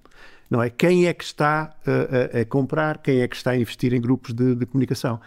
[0.47, 0.69] Não é?
[0.69, 3.99] Quem é que está uh, a, a, comprar, quem é que está a investir em
[3.99, 5.19] grupos de, de comunicação?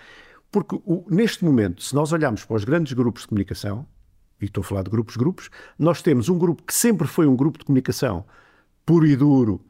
[0.53, 3.85] Porque o, neste momento, se nós olharmos para os grandes grupos de comunicação,
[4.41, 7.35] e estou a falar de grupos, grupos, nós temos um grupo que sempre foi um
[7.35, 8.25] grupo de comunicação
[8.87, 9.61] puro e duro,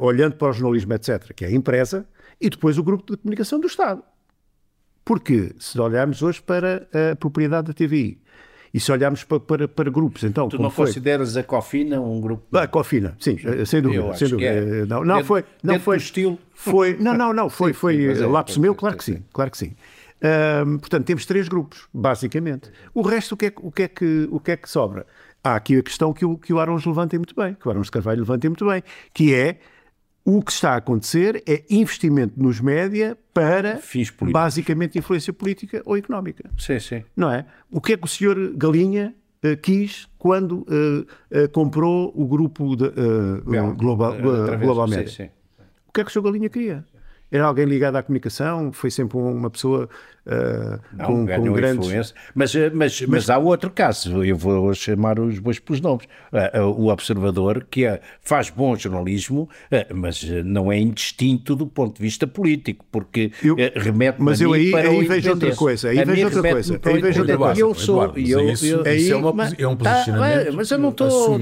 [0.00, 2.06] olhando para o jornalismo, etc., que é a empresa,
[2.40, 4.02] e depois o grupo de comunicação do Estado.
[5.04, 8.22] Porque se olharmos hoje para a propriedade da TVI
[8.72, 10.48] e se olharmos para, para, para grupos, então.
[10.48, 10.86] Tu não foi?
[10.86, 12.56] consideras a Cofina um grupo.
[12.56, 14.14] A Cofina, sim, eh, sem dúvida.
[14.14, 14.48] Sem dúvida.
[14.48, 14.86] É.
[14.86, 15.44] Não, não foi.
[15.62, 16.38] Não foi estilo.
[16.54, 19.50] Foi, não, não, não, foi, sim, foi sim, é, lápis meu, claro que sim, claro
[19.50, 19.74] que sim.
[20.80, 22.70] Portanto, temos três grupos, basicamente.
[22.94, 25.04] O resto, o que é, o que, é que, o que, é que sobra?
[25.42, 27.90] Há aqui a questão que o, que o Arons levanta muito bem, que o Arons
[27.90, 29.58] Carvalho levanta muito bem, que é
[30.24, 33.80] o que está a acontecer é investimento nos média para
[34.30, 36.48] basicamente influência política ou económica.
[36.56, 37.04] Sim, sim.
[37.16, 37.44] Não é?
[37.70, 41.00] O que é que o senhor Galinha uh, quis quando uh,
[41.44, 42.90] uh, comprou o grupo de,
[43.76, 44.14] global,
[44.60, 45.08] global Média?
[45.08, 45.30] Sim, sim.
[45.88, 46.84] O que é que o senhor Galinha queria?
[47.32, 48.70] Era alguém ligado à comunicação?
[48.72, 49.88] Foi sempre uma pessoa
[50.26, 51.86] uh, não, com, com grandes...
[51.86, 52.14] Influência.
[52.34, 56.04] Mas, eh, mas, mas, mas, há outro caso, eu vou chamar os bois pelos nomes.
[56.30, 61.96] Uh, o Observador, que é, faz bom jornalismo, uh, mas não é indistinto do ponto
[61.96, 65.88] de vista político, porque eu, remete Mas eu aí, aí vejo outra coisa.
[65.88, 66.80] Aí vejo outra coisa.
[66.84, 67.60] Aí vejo outra coisa.
[67.60, 68.12] Eu sou...
[68.18, 71.38] isso, aí, isso é, uma, é um tá, posicionamento Mas eu não estou...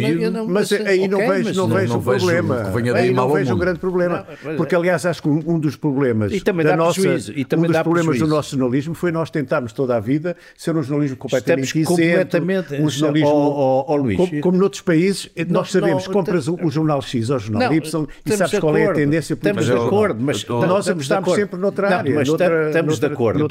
[0.48, 2.72] Mas aí não vejo, não vejo o problema.
[2.94, 4.24] Aí não vejo um grande problema.
[4.56, 7.00] Porque, aliás, acho que um dos problemas da nossa...
[7.00, 11.16] Um dos problemas do nosso jornalismo foi nós tentarmos toda a vida ser um jornalismo
[11.16, 15.70] completamente Estamos completamente um jornalismo oh, oh, oh, Luís, como, como noutros países não, nós
[15.70, 18.76] sabemos não, compras o, o, jornal X ou o jornal não, Y e sabes qual
[18.76, 19.60] é a tendência política.
[19.60, 22.14] Estamos de acordo, mas nós apostamos sempre noutra área.
[22.14, 23.48] Mas estamos de acordo,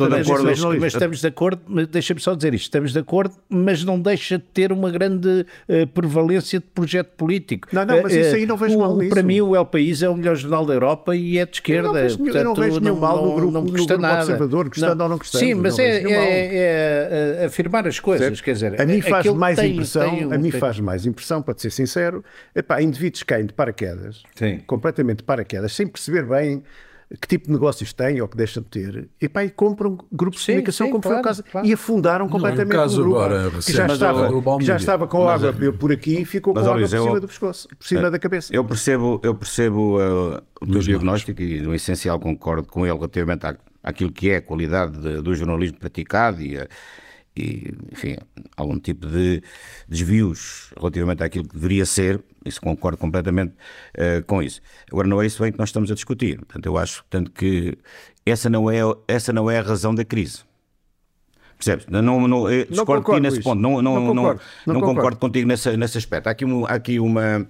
[0.80, 4.44] mas estamos de acordo, deixa-me só dizer isto, estamos de acordo, mas não deixa de
[4.54, 7.68] ter uma grande uh, prevalência de projeto político.
[7.72, 10.16] Não, não, mas isso aí não vejo mal Para mim o El País é o
[10.16, 12.08] melhor jornal da Europa e é de esquerda.
[12.28, 15.44] Eu não vejo nenhum mal no grupo observador, gostando ou não gostando.
[15.44, 18.44] Sim, mas é, é, é, é, afirmar as coisas, certo.
[18.44, 18.82] quer dizer...
[18.82, 20.60] A mim faz mais tem, impressão, tem, a mim tem...
[20.60, 22.24] faz mais impressão, para ser sincero,
[22.56, 24.60] epá, indivíduos caem de paraquedas, Sim.
[24.68, 26.64] completamente de paraquedas, sem perceber bem
[27.20, 30.42] que tipo de negócios têm ou que deixam de ter, e, pá, e compram grupos
[30.42, 31.68] sim, de comunicação, sim, como claro, foi o caso, claro.
[31.68, 35.44] e afundaram completamente não, caso grupo, agora, que, já estava, que já estava com mas,
[35.44, 38.08] água é- por aqui e ficou com água por cima eu, do pescoço, por cima
[38.08, 38.56] é, da cabeça.
[38.56, 43.46] Eu percebo, eu percebo uh, o teu diagnóstico e no essencial concordo com ele relativamente
[43.46, 46.58] à aquilo que é a qualidade de, do jornalismo praticado e,
[47.36, 48.18] e, enfim,
[48.58, 49.42] algum tipo de
[49.88, 53.54] desvios relativamente àquilo que deveria ser, isso concordo completamente
[53.98, 54.62] uh, com isso.
[54.92, 56.38] Agora, não é isso bem que nós estamos a discutir.
[56.38, 57.78] Portanto, eu acho portanto, que
[58.26, 60.44] essa não, é, essa não é a razão da crise.
[61.58, 61.86] Percebes?
[61.88, 63.62] Não, não, não, discordo concordo, nesse ponto.
[63.62, 64.96] Não, não, não, concordo, não, não concordo.
[64.96, 66.28] concordo contigo nesse, nesse aspecto.
[66.28, 67.48] Há aqui, um, há aqui uma.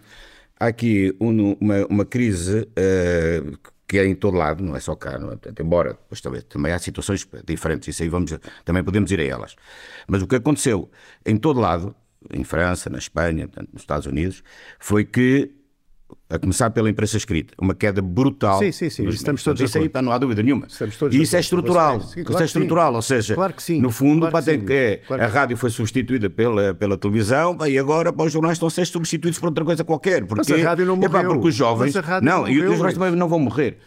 [0.60, 3.58] Há aqui uma, uma crise uh,
[3.89, 5.32] que é em todo lado, não é só cá, não é?
[5.32, 8.32] Portanto, embora depois também, também há situações diferentes, isso aí vamos,
[8.63, 9.56] também podemos ir a elas.
[10.08, 10.91] Mas o que aconteceu
[11.25, 11.95] em todo lado,
[12.32, 14.43] em França, na Espanha, portanto, nos Estados Unidos,
[14.78, 15.52] foi que
[16.30, 18.60] a começar pela imprensa escrita, uma queda brutal.
[18.60, 20.67] Sim, sim, sim, estamos todos Isso aí não há dúvida nenhuma.
[21.12, 22.02] E isso é estrutural.
[22.02, 24.98] Sim, sim, isso claro é estrutural, ou seja, Claro no fundo, claro que que é,
[24.98, 28.72] claro a rádio foi substituída pela, pela televisão e agora pá, os jornais estão a
[28.72, 30.26] ser substituídos por outra coisa qualquer.
[30.26, 31.32] Porque, a rádio não epá, morreu.
[31.34, 31.95] porque os jovens.
[31.95, 32.93] Mas não, e os jornais Luís.
[32.95, 33.78] também não vão morrer.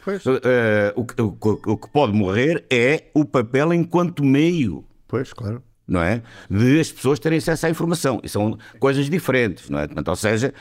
[0.44, 5.62] Eh, o, que- o o que pode morrer é o papel enquanto meio Pois, claro.
[5.86, 6.22] não é?
[6.50, 8.20] De as pessoas terem acesso à informação.
[8.22, 9.86] E são coisas diferentes, não é?
[9.86, 10.52] Portanto, ou seja,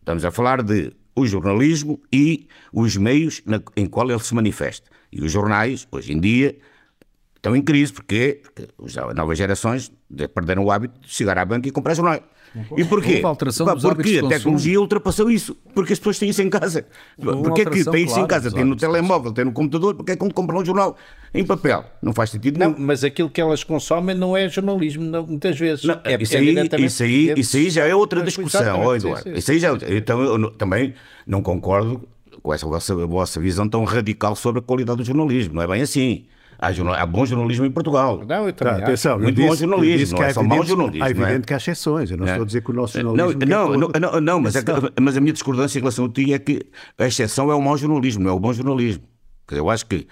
[0.00, 4.90] estamos a falar de o jornalismo e os meios na- em qual ele se manifesta.
[5.12, 6.56] E os jornais, hoje em dia,
[7.36, 7.92] estão em crise.
[7.92, 8.42] Porque
[8.76, 12.22] os- as novas gerações de- perderam o hábito de chegar à banca e comprar jornais.
[12.76, 13.16] E porquê?
[13.16, 15.56] Pá, porque a tecnologia ultrapassou isso.
[15.74, 16.86] Porque as pessoas têm isso em casa.
[17.18, 18.50] Houve Porque é que têm isso em casa?
[18.50, 19.94] Tem no telemóvel, tem no computador.
[19.94, 20.96] Porque é que compram um jornal
[21.34, 21.84] em papel?
[22.00, 22.80] Não faz sentido Não, nenhum.
[22.86, 25.84] mas aquilo que elas consomem não é jornalismo, não, muitas vezes.
[25.84, 28.96] Não, é, isso, é aí, isso, aí, é- isso aí já é outra discussão, sim,
[28.96, 29.22] Eduardo.
[29.24, 29.32] sim.
[29.34, 30.94] Isso aí já, então, eu não- também
[31.26, 32.08] não concordo
[32.42, 35.54] com essa vossa, vossa visão tão radical sobre a qualidade do jornalismo.
[35.54, 36.24] Não é bem assim.
[36.64, 38.22] Há, jornal, há bom jornalismo em Portugal.
[38.26, 38.82] Não, eu Tá, também acho.
[38.84, 41.04] atenção, eu Muito disse- bom jornalismo, disse não que é há só mau evidente- jornalismo,
[41.04, 41.24] Há não é?
[41.28, 42.10] evidente que há exceções.
[42.10, 43.40] Eu não estou a dizer que o nosso Não, jornalismo.
[43.46, 46.04] não, é não, todo- não, não, mas, é que- mas a minha discordância em relação
[46.06, 46.60] a ti é que
[46.98, 49.02] a exceção é o mau jornalismo, não é o bom jornalismo.
[49.46, 50.06] Quer dizer, Eu acho que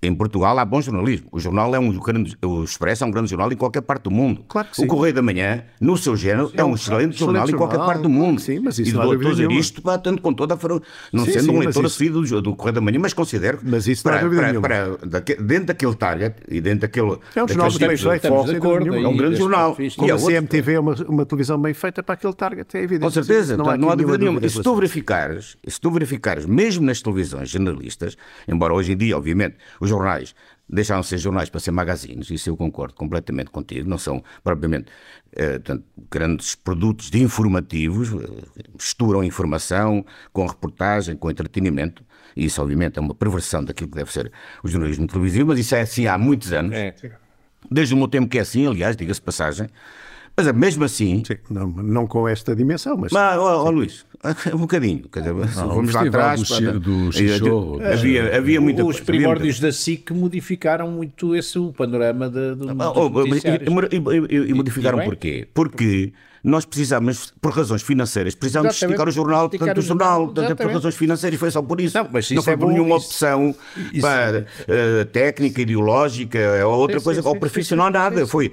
[0.00, 1.26] em Portugal há bom jornalismo.
[1.32, 4.10] O jornal é um grande, o Expresso é um grande jornal em qualquer parte do
[4.12, 4.44] mundo.
[4.48, 4.86] Claro que O sim.
[4.86, 8.02] Correio da Manhã, no seu género, é um excelente, excelente jornal em qualquer jornal, parte
[8.02, 8.40] do mundo.
[8.40, 10.80] sim, mas isso e não dúvida dizer isto, pá, tanto com toda a faro-
[11.12, 13.88] não Sim, sendo sim, um leitor assíduo do, do Correio da Manhã, mas considero Mas
[13.88, 17.18] isso não para, dúvida para, para- dentro daquele target e dentro daquele.
[17.34, 19.76] É um jornal tipo bem feito, de acordo, É um grande jornal.
[19.80, 22.82] E Como é a CMTV é uma, uma televisão bem feita para aquele target, é
[22.82, 23.02] evidente.
[23.02, 24.40] Com certeza, Não não há dúvida nenhuma.
[24.44, 29.16] E se tu verificares, se tu verificares, mesmo nas televisões generalistas, embora hoje em dia,
[29.16, 30.34] obviamente, os jornais
[30.70, 34.86] deixaram de ser jornais para ser magazines, isso eu concordo completamente contigo, não são propriamente
[35.32, 42.04] eh, portanto, grandes produtos de informativos, eh, misturam informação com reportagem, com entretenimento,
[42.36, 44.30] e isso obviamente é uma perversão daquilo que deve ser
[44.62, 46.94] o jornalismo televisivo, mas isso é assim há muitos anos, É.
[47.70, 49.68] desde o meu tempo que é assim, aliás, diga-se passagem,
[50.38, 53.10] mas é mesmo assim, Sim, não, não com esta dimensão, mas.
[53.10, 54.06] mas, ó, ó, Luís,
[54.54, 55.08] um bocadinho.
[55.12, 56.40] Quer dizer, vamos lá atrás.
[56.40, 60.88] do pá, Chi- do Xixô, havia, havia muita Os coisa, havia primórdios da SIC modificaram
[60.92, 65.04] muito esse o panorama de, muita- dos Oh, mas e- e, e- e- modificaram e
[65.04, 65.48] porquê?
[65.52, 66.12] Porque
[66.44, 70.54] nós precisávamos, por razões financeiras, Exatamente, esticar o jornal, esticar portanto, o jornal, portanto, é
[70.54, 71.98] por razões financeiras, foi só por isso.
[71.98, 73.54] Não, mas isso foi é por nenhuma isso- opção
[73.92, 78.26] isso- para, eh, técnica, ideológica, ou outra Sim, coisa, sim, ou sim, profissional, sim, nada.
[78.26, 78.52] Foi.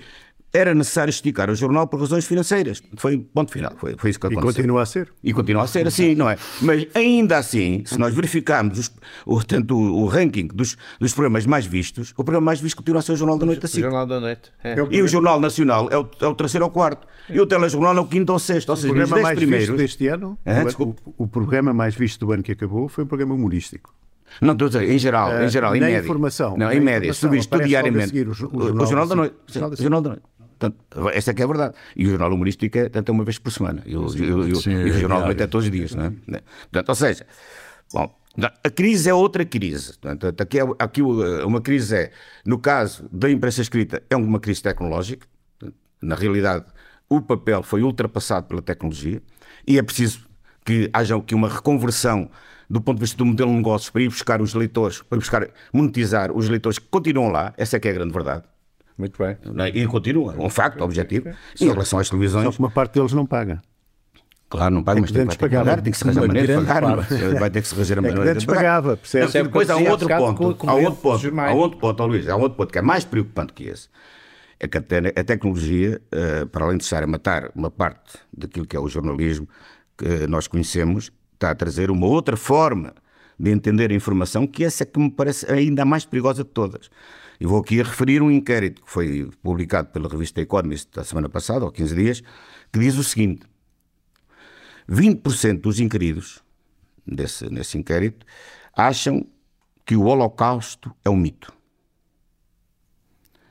[0.55, 2.81] Era necessário esticar o jornal por razões financeiras.
[2.97, 3.73] Foi ponto final.
[3.77, 4.53] Foi, foi isso que E aconteceu.
[4.53, 5.11] continua a ser.
[5.23, 6.37] E continua a ser assim, não é?
[6.61, 8.91] Mas ainda assim, se nós verificarmos os-
[9.25, 12.99] o, tanto o, o ranking dos, dos programas mais vistos, o programa mais visto continua
[12.99, 13.81] a ser o Jornal da Noite da O.
[13.81, 14.51] Jornal da Noite.
[14.63, 14.79] É.
[14.79, 17.05] Eu- E o Jornal Nacional é o, é o terceiro ou quarto.
[17.29, 18.69] E o Telejornal é o quinto ou sexto.
[18.69, 19.67] Ou O seja, os programa mais primeiros.
[19.67, 20.37] visto deste ano,
[20.79, 20.83] o-
[21.17, 23.93] o, o programa mais visto do ano que acabou foi um programa humorístico.
[24.41, 25.99] Não, estou a dizer, em geral, Eh, em geral, em média.
[25.99, 26.57] informação.
[26.57, 27.11] Não, em média.
[27.11, 28.19] A diariamente.
[28.21, 29.35] o jo- o o, Jornal da da Noite.
[29.47, 29.81] O.
[29.81, 30.23] Jornal da Noite.
[30.71, 31.75] Portanto, esta é que é a verdade.
[31.95, 33.81] E o Jornal Humorístico é tanto uma vez por semana.
[33.85, 34.07] E o,
[34.99, 35.95] Jornal é todos os dias.
[35.95, 36.11] Não é?
[36.71, 37.25] Portanto, ou seja,
[37.93, 38.15] bom,
[38.63, 39.97] a crise é outra crise.
[39.97, 42.11] Portanto, aqui, é- aqui uma crise é,
[42.45, 45.27] no caso da imprensa escrita, é uma crise tecnológica.
[46.01, 46.65] Na realidade,
[47.09, 49.21] o papel foi ultrapassado pela tecnologia
[49.67, 50.27] e é preciso
[50.65, 52.29] que haja aqui uma reconversão
[52.69, 55.19] do ponto de vista do modelo de negócios para ir buscar os leitores, para ir
[55.19, 57.53] buscar monetizar os leitores que continuam lá.
[57.57, 58.43] Essa é que é a grande verdade.
[58.97, 59.35] Muito bem.
[59.65, 59.69] É?
[59.77, 61.29] E continua, é um facto objetivo.
[61.59, 63.61] Em relação às Só televisões, que uma parte deles não paga.
[64.47, 65.65] claro, não paga, mas tem, que pagava.
[65.65, 67.11] pagar, tem que se arranjar Uma maneira de pagar.
[67.11, 67.39] é?
[67.39, 68.59] Vai ter que se arranjar a É que maneira de pagar.
[68.59, 69.25] pagava, percebe?
[69.37, 72.57] Não, depois há um outro ponto, há outro ponto, há outro ponto, Luís, há outro
[72.57, 73.89] ponto que é mais preocupante que esse.
[74.57, 78.17] É que a, te- a tecnologia, eh, para além de estar a matar uma parte
[78.35, 79.45] daquilo que é o jornalismo
[79.97, 82.93] que nós conhecemos, está a trazer uma outra forma
[83.37, 86.49] de entender a informação, que essa é que me parece ainda a mais perigosa de
[86.51, 86.89] todas.
[87.39, 91.29] E vou aqui a referir um inquérito que foi publicado pela revista Economist da semana
[91.29, 92.21] passada, ou 15 dias,
[92.71, 93.45] que diz o seguinte:
[94.89, 96.43] 20% dos inquiridos
[97.05, 98.25] desse, nesse inquérito
[98.75, 99.25] acham
[99.85, 101.53] que o Holocausto é um mito.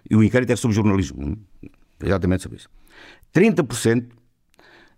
[0.08, 2.06] E o inquérito é sobre jornalismo, é?
[2.06, 2.68] exatamente sobre isso.
[3.32, 4.10] 30%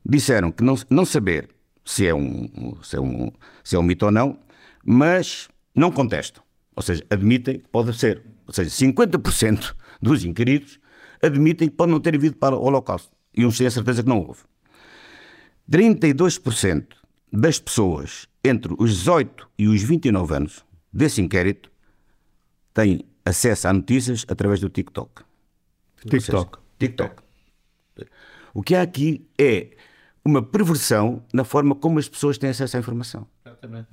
[0.04, 1.50] disseram que não, não saber
[1.84, 3.30] se é, um, se, é um,
[3.62, 4.38] se é um mito ou não,
[4.84, 6.42] mas não contestam.
[6.74, 8.22] Ou seja, admitem que pode ser.
[8.46, 10.78] Ou seja, 50% dos inquiridos
[11.22, 13.10] admitem que pode não ter havido para o Holocausto.
[13.34, 14.40] E uns têm a certeza que não houve.
[15.70, 16.86] 32%
[17.32, 21.70] das pessoas entre os 18 e os 29 anos desse inquérito
[22.72, 25.22] têm acesso a notícias através do TikTok.
[26.08, 26.58] TikTok.
[26.78, 27.22] TikTok.
[28.54, 29.76] O que há aqui é
[30.24, 33.26] uma perversão na forma como as pessoas têm acesso à informação.
[33.44, 33.88] Exatamente.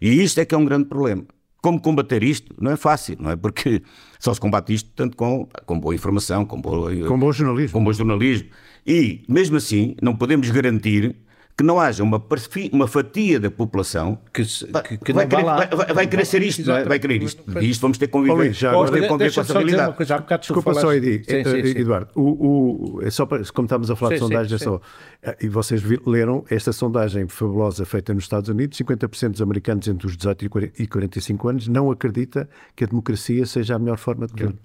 [0.00, 1.26] E isto é que é um grande problema.
[1.60, 2.54] Como combater isto?
[2.60, 3.36] Não é fácil, não é?
[3.36, 3.82] Porque
[4.18, 7.78] só se combate isto tanto com, com boa informação, com, boa, com bom jornalismo.
[7.78, 8.48] Com bom jornalismo.
[8.86, 11.16] E, mesmo assim, não podemos garantir
[11.58, 12.24] que não haja uma,
[12.72, 16.70] uma fatia da população que, que, que vai, querer, vai, vai, vai, querer ser isto,
[16.70, 16.84] é?
[16.84, 17.42] vai querer isto.
[17.60, 19.96] E isto vamos ter que conviver, já, vamos ter que conviver com essa realidade.
[20.40, 21.78] Desculpa só, Edi, sim, sim, sim.
[21.80, 24.80] Eduardo, o, o, é só para, como estamos a falar de sondagem, é só,
[25.20, 30.06] eh, e vocês leram esta sondagem fabulosa feita nos Estados Unidos, 50% dos americanos entre
[30.06, 30.44] os 18
[30.78, 34.58] e 45 anos não acredita que a democracia seja a melhor forma de governo.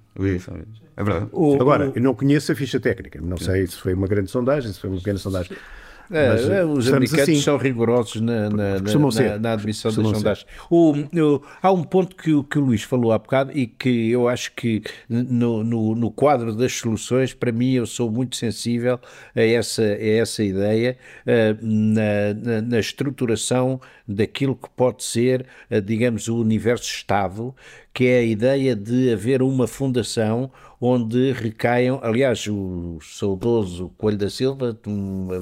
[0.95, 1.31] É verdade.
[1.59, 4.79] Agora, eu não conheço a ficha técnica, não sei se foi uma grande sondagem, se
[4.79, 5.57] foi uma pequena sondagem.
[6.11, 10.45] É, Mas, é, os americanos assim, são rigorosos na, na, na, na admissão das sondagens.
[10.69, 14.27] O, o, há um ponto que, que o Luís falou há bocado e que eu
[14.27, 18.99] acho que no, no, no, quadro das soluções, para mim, eu sou muito sensível
[19.35, 26.27] a essa, a essa ideia uh, na, na, estruturação daquilo que pode ser, uh, digamos,
[26.27, 27.55] o universo-Estado,
[27.93, 34.29] que é a ideia de haver uma fundação onde recaiam, aliás, o saudoso Coelho da
[34.29, 34.77] Silva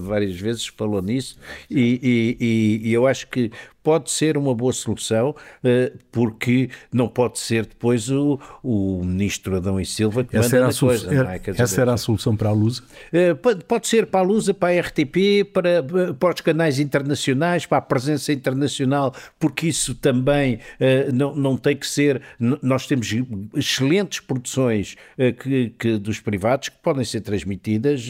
[0.01, 1.37] várias vezes falou nisso,
[1.69, 3.51] e, e, e eu acho que
[3.84, 9.79] pode ser uma boa solução, eh, porque não pode ser depois o, o ministro Adão
[9.79, 11.13] e Silva que essa manda a coisa.
[11.13, 11.41] Era, é?
[11.57, 12.84] essa era a solução para a Lusa?
[13.11, 17.65] Eh, pode, pode ser para a Lusa, para a RTP, para, para os canais internacionais,
[17.65, 22.21] para a presença internacional, porque isso também eh, não, não tem que ser.
[22.39, 23.11] Nós temos
[23.55, 24.95] excelentes produções
[25.39, 28.07] que, que dos privados que podem ser transmitidas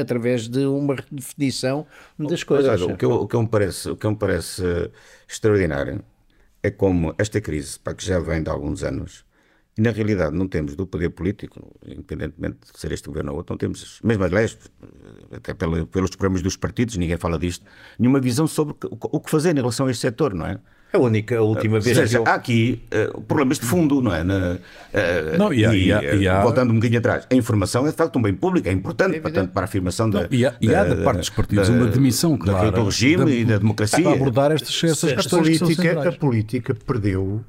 [0.00, 1.86] através de uma redefinição
[2.18, 2.82] das coisas.
[2.82, 4.62] Olha, o, que eu, o, que eu me parece, o que me parece
[5.28, 6.02] extraordinário
[6.62, 9.24] é como esta crise, para que já vem de alguns anos,
[9.76, 13.52] e na realidade não temos do poder político, independentemente de ser este governo ou outro,
[13.52, 14.58] não temos, mesmo aliás,
[15.30, 17.64] até pelos programas dos partidos, ninguém fala disto,
[17.96, 20.60] nenhuma visão sobre o que fazer em relação a este setor, não é?
[20.90, 22.32] É a única, a última vez seja, que eu...
[22.32, 22.82] há aqui
[23.14, 24.24] uh, problemas de fundo, não é?
[24.24, 26.42] Na, uh, não, e, há, e, há, e há...
[26.42, 29.20] Voltando um bocadinho atrás, a informação é de facto um bem público, é importante, é
[29.20, 30.26] portanto, para a afirmação da.
[30.30, 33.24] E há, e há da, da, parte dos partidos da, uma demissão clara do regime
[33.26, 34.02] da, e da democracia.
[34.02, 35.26] Para abordar estas, questões.
[35.26, 37.44] A política, a política perdeu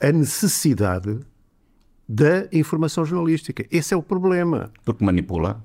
[0.00, 1.18] a necessidade
[2.08, 3.66] da informação jornalística.
[3.70, 4.70] Esse é o problema.
[4.84, 5.60] Porque manipula.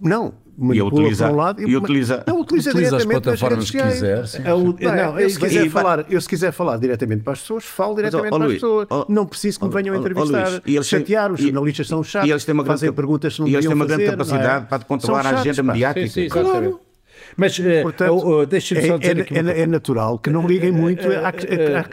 [0.00, 0.34] Não,
[0.72, 4.26] e utiliza, um lado, e utiliza, não, utiliza, utiliza as plataformas que quiser.
[4.26, 4.42] Sim.
[4.44, 7.94] Eu, não, eu, se quiser falar, eu se quiser falar diretamente para as pessoas, falo
[7.96, 8.86] diretamente Mas, para Luís, as pessoas.
[8.90, 12.28] Oh, não preciso que me venham oh, entrevistar, oh, Luís, chatear, os jornalistas são chatos,
[12.28, 14.64] e eles têm uma grande, fazem perguntas que não E eles têm uma grande capacidade
[14.64, 14.66] é?
[14.66, 16.06] para controlar a agenda mediática.
[16.06, 16.80] Sim, sim, claro.
[17.36, 20.46] Mas, eh, Portanto, uh, uh, deixa-me só dizer é, aqui é, é, natural que não
[20.46, 21.06] liguem muito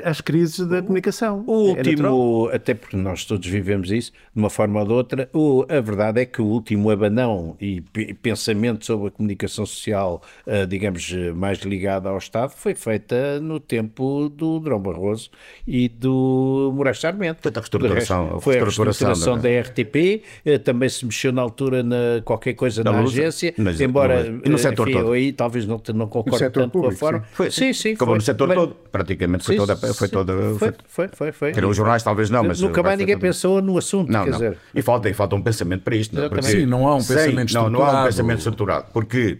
[0.03, 1.43] às crises da comunicação.
[1.47, 5.29] O é último, até porque nós todos vivemos isso, de uma forma ou de outra,
[5.33, 7.81] o, a verdade é que o último abanão e
[8.21, 14.29] pensamento sobre a comunicação social, uh, digamos, mais ligada ao Estado, foi feita no tempo
[14.29, 15.29] do Drão Barroso
[15.67, 17.39] e do Moraes Sarmento.
[17.41, 20.23] Foi a reestruturação, foi a reestruturação da RTP,
[20.63, 24.25] também se mexeu na altura na qualquer coisa na, na agência, mas, embora...
[24.43, 27.25] e no setor enfim, todo aí talvez não, não concordo tanto público, com a forma.
[27.33, 27.93] Foi, sim, sim.
[27.93, 29.75] Acabou foi, no setor mas, todo, praticamente foi sim, toda.
[29.75, 31.51] Foi, toda foi, foi, foi, foi.
[31.53, 32.59] Pelos jornais talvez não, mas.
[32.61, 34.37] Nunca mais ninguém pensou no assunto, não, quer não.
[34.37, 34.57] dizer.
[34.73, 36.15] E falta, e falta um pensamento para isto.
[36.15, 37.71] Não, porque, sim, não há um pensamento sem, estruturado.
[37.71, 39.39] Não, não há um pensamento estruturado, porque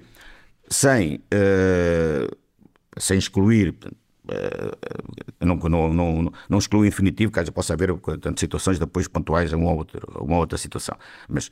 [0.70, 2.36] sem, uh,
[2.98, 3.76] sem excluir
[5.40, 9.58] não, não, não, não excluo em definitivo, caso possa haver tantas situações depois pontuais a
[9.58, 10.96] uma outra, uma outra situação.
[11.28, 11.52] Mas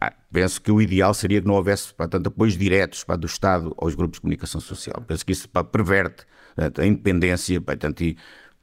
[0.00, 3.74] ah, penso que o ideal seria que não houvesse tanto apoios diretos para, do Estado
[3.78, 5.02] aos grupos de comunicação social.
[5.06, 6.24] Penso que isso perverte
[6.56, 8.16] a independência portanto, e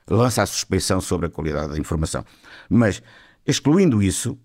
[0.09, 2.26] lança a suspeição sobre a qualidade da informação.
[2.70, 3.01] Mas,
[3.45, 4.38] excluindo isso,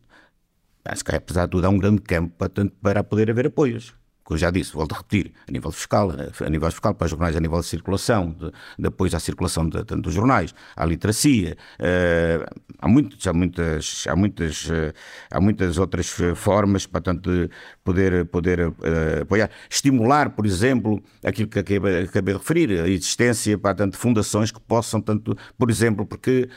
[0.85, 2.51] acho que apesar de tudo há um grande campo para,
[2.83, 3.98] para poder haver apoios
[4.29, 7.11] que eu já disse, volto a repetir, a nível fiscal, a nível fiscal para os
[7.11, 10.85] jornais, a nível de circulação, de, de apoio à circulação de, de, dos jornais, à
[10.85, 12.45] literacia, uh,
[12.79, 14.93] há, muitos, há, muitas, há, muitas, uh,
[15.31, 17.51] há muitas outras formas, portanto, de
[17.89, 19.51] poder, poder uh, apoiar.
[19.71, 24.61] Estimular, por exemplo, aquilo que acabei, acabei de referir, a existência, portanto, de fundações que
[24.61, 26.49] possam, tanto, por exemplo, porque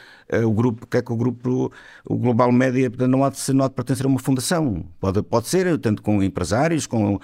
[0.45, 1.71] o grupo, que é que o grupo,
[2.05, 5.47] o Global Média, não há de, não há de pertencer a uma fundação, pode, pode
[5.47, 7.19] ser, tanto com empresários, com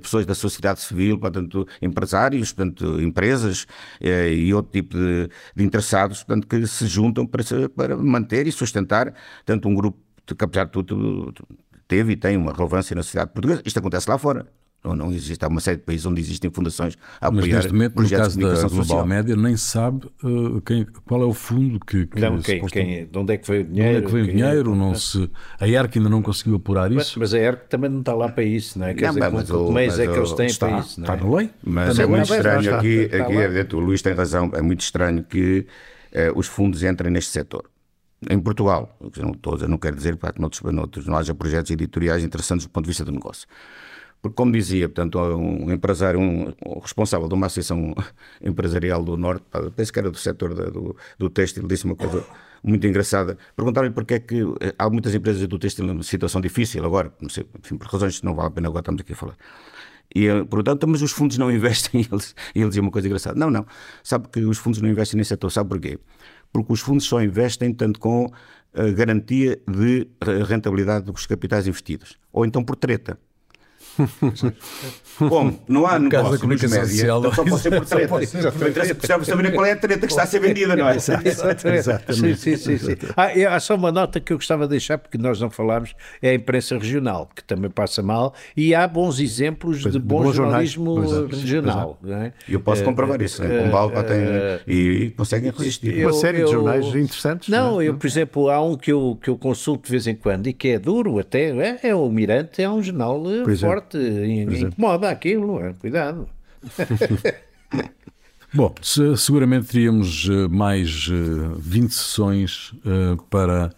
[0.00, 3.66] pessoas da sociedade civil, portanto, empresários, portanto, empresas
[4.00, 8.52] eh, e outro tipo de, de, interessados, portanto, que se juntam para, para manter e
[8.52, 9.12] sustentar,
[9.44, 9.98] tanto um grupo
[10.34, 11.32] que, apesar de tudo,
[11.88, 13.62] teve e tem uma relevância na sociedade portuguesa.
[13.64, 14.46] Isto acontece lá fora.
[14.84, 15.44] Não, não existe.
[15.44, 18.24] Há uma série de países onde existem fundações a apoiar Mas neste momento, no projetos
[18.26, 19.06] caso de da comunicação Global social.
[19.06, 23.18] Média, nem sabe uh, quem, qual é o fundo que, que Não, quem, quem, de
[23.18, 23.96] onde é que veio o de dinheiro?
[23.96, 25.28] onde é que vem o quem- dinheiro, não se,
[25.58, 27.18] a ERC ainda não conseguiu apurar Mas, isso.
[27.18, 28.94] mas a ERC também não está lá para isso, não é?
[28.94, 31.26] Quer Não, dizer, mas o- mas é que eles têm está, para isso, não está
[31.26, 31.28] é?
[31.30, 31.50] na lei.
[31.64, 34.50] Mas Também é muito mas estranho está, aqui, está aqui é o Luís tem razão,
[34.54, 35.66] é muito estranho que
[36.12, 37.64] eh, os fundos entrem neste setor.
[38.28, 41.34] Em Portugal, não, estou a dizer, não quero dizer pá, que noutros, noutros não haja
[41.34, 43.46] projetos editoriais interessantes do ponto de vista do negócio.
[44.20, 47.94] Porque, como dizia, portanto, um empresário, um, um responsável de uma associação
[48.42, 51.94] empresarial do Norte, pá, penso que era do setor da- do, do têxtil, disse uma
[51.94, 52.24] coisa
[52.64, 53.38] muito engraçada.
[53.54, 57.46] Perguntaram-lhe porque é que eh, há muitas empresas do têxtil numa situação difícil agora, sei,
[57.62, 59.36] enfim, por razões que não vale a pena agora estamos aqui a falar.
[60.14, 62.00] E "Então, mas os fundos não investem?
[62.00, 63.66] E eles, e ele dizia uma coisa engraçada: não, não,
[64.02, 65.98] sabe que os fundos não investem nesse setor, sabe porquê?
[66.52, 68.30] Porque os fundos só investem tanto com
[68.74, 73.18] a garantia de re- rentabilidade dos capitais investidos, ou então por treta.
[75.18, 75.58] Como?
[75.66, 78.08] Não há caso da comunicação média, social, então só pode ser por treta.
[78.08, 80.76] pode ser Não interessa precisava saber qual é a treta que está a ser vendida,
[80.76, 80.96] não é?
[80.96, 81.86] Exatamente.
[82.16, 82.96] Sim, sim, sim, sim.
[83.16, 86.30] Ah, há só uma nota que eu gostava de deixar, porque nós não falámos, é
[86.30, 91.34] a imprensa regional, que também passa mal, e há bons exemplos de bom jornalismo é,
[91.34, 91.98] regional.
[92.02, 92.32] não é?
[92.48, 93.62] E eu posso comprovar isso, né?
[93.62, 94.18] Com Balba tem,
[94.66, 96.04] e conseguem resistir.
[96.04, 97.88] Uma série de jornais interessantes, Não, não é?
[97.88, 100.52] eu, por exemplo, há um que eu, que eu consulto de vez em quando e
[100.52, 103.85] que é duro até, é, é o Mirante, é um jornal eh, Por exemplo.
[103.86, 106.28] Forte, in- incomoda aquilo, é, cuidado.
[108.54, 113.70] Bom, se- seguramente teríamos eh, mais eh, 20 sessões eh, para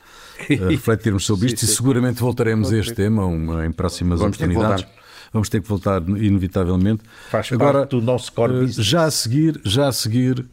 [0.48, 4.44] eh, refletirmos sobre isto e seguramente voltaremos a este tema uma- em próximas Vamos ter
[4.44, 4.84] oportunidades.
[4.84, 4.98] voltar.
[5.32, 7.02] Vamos ter que voltar, inevitavelmente.
[7.30, 8.86] Faz Agora, parte do nosso core eh, business.
[8.86, 10.46] já a seguir, já a seguir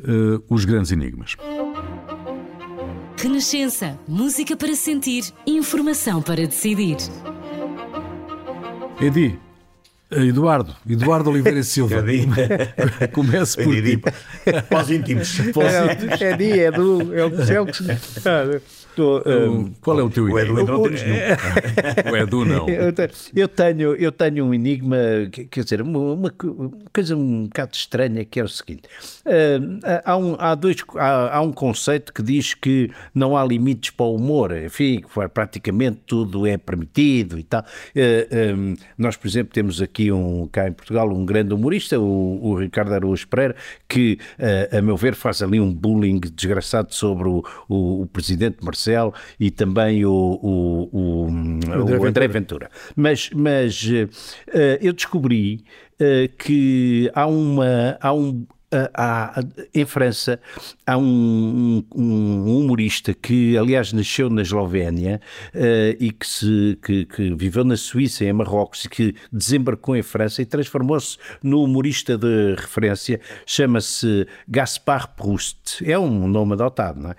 [0.00, 1.36] eh, os grandes enigmas.
[3.16, 3.98] Renascença.
[4.06, 5.24] Música para sentir.
[5.46, 6.96] Informação para decidir.
[9.02, 9.38] Edi,
[10.10, 12.04] eh, Eduardo, Eduardo Oliveira e Silva.
[13.12, 14.00] Comece por ti.
[14.68, 15.38] Pós íntimos.
[15.40, 17.14] É, é dia, é do.
[17.14, 17.84] É o céu que se.
[18.94, 20.60] Tô, ah, Qual é o teu O Edu enigma?
[20.60, 22.12] ainda não temos nenhum.
[22.12, 22.68] O Edu não.
[22.68, 24.96] Eu te- Eu tenho, eu tenho um enigma,
[25.32, 28.82] que- quer dizer, uma, uma co- uma coisa um bocado estranha que é o seguinte:
[29.24, 33.90] Ah, há, um, há, dois, há, há um conceito que diz que não há limites
[33.90, 37.64] para o humor, enfim, que praticamente tudo é permitido e tal.
[37.64, 42.38] Ah, um, nós, por exemplo, temos aqui um, cá em Portugal um grande humorista, o,
[42.44, 43.56] o Ricardo Araújo Pereira,
[43.88, 48.58] que, ah, a meu ver, faz ali um bullying desgraçado sobre o, o, o presidente
[48.62, 48.81] Marcelo
[49.38, 51.26] e também o, o, o,
[52.00, 52.70] o André, Ventura.
[52.96, 54.08] Mas, mas eh,
[54.52, 55.64] eh, eu descobri
[55.98, 57.96] eh, que há uma.
[58.00, 58.46] Há um,
[58.94, 59.40] há-
[59.74, 60.40] em França
[60.86, 62.02] há um, um-
[62.46, 65.20] um humorista que, aliás, nasceu na Eslovénia
[65.54, 70.02] eh, e que, se, que, que viveu na Suíça em Marrocos e que desembarcou em
[70.02, 75.82] França e transformou-se no humorista de referência, chama-se Gaspard Proust.
[75.84, 77.16] É um nome adotado, não é?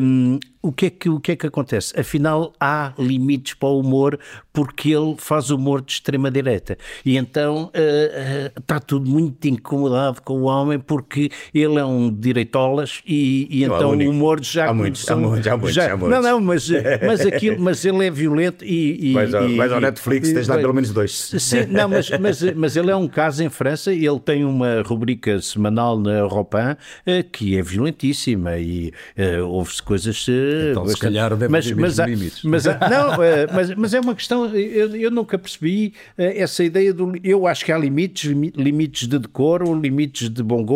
[0.00, 1.98] Hum, o que é que, o que é que acontece?
[1.98, 4.18] Afinal, há limites para o humor
[4.52, 6.76] porque ele faz humor de extrema-direita.
[7.04, 12.10] E então eh, eh, está tudo muito incomodado com o homem porque ele é um
[12.12, 15.96] direitolas e, e então o humor já Há muitos, há muitos, há muitos, já- há
[15.96, 16.16] muitos.
[16.16, 16.68] Não, não, mas,
[17.06, 19.10] mas, aquilo, mas ele é violento e.
[19.10, 21.12] e Vais ao, e- vais ao Netflix, e- tens lá pelo menos dois.
[21.38, 25.40] Sim, não, mas, mas, mas ele é um caso em França, ele tem uma rubrica
[25.40, 26.76] semanal na Europe 1
[27.06, 30.26] eh, que é violentíssima e eh, houve-se coisas.
[30.28, 32.42] eh, Então, se bastante- calhar deve mas, haver mas, limites.
[32.44, 37.12] mas não, mas, mas é uma questão, eu, eu nunca percebi essa ideia do.
[37.22, 40.75] Eu acho que há limites, limi- limites de decoro, limites de bom gosto,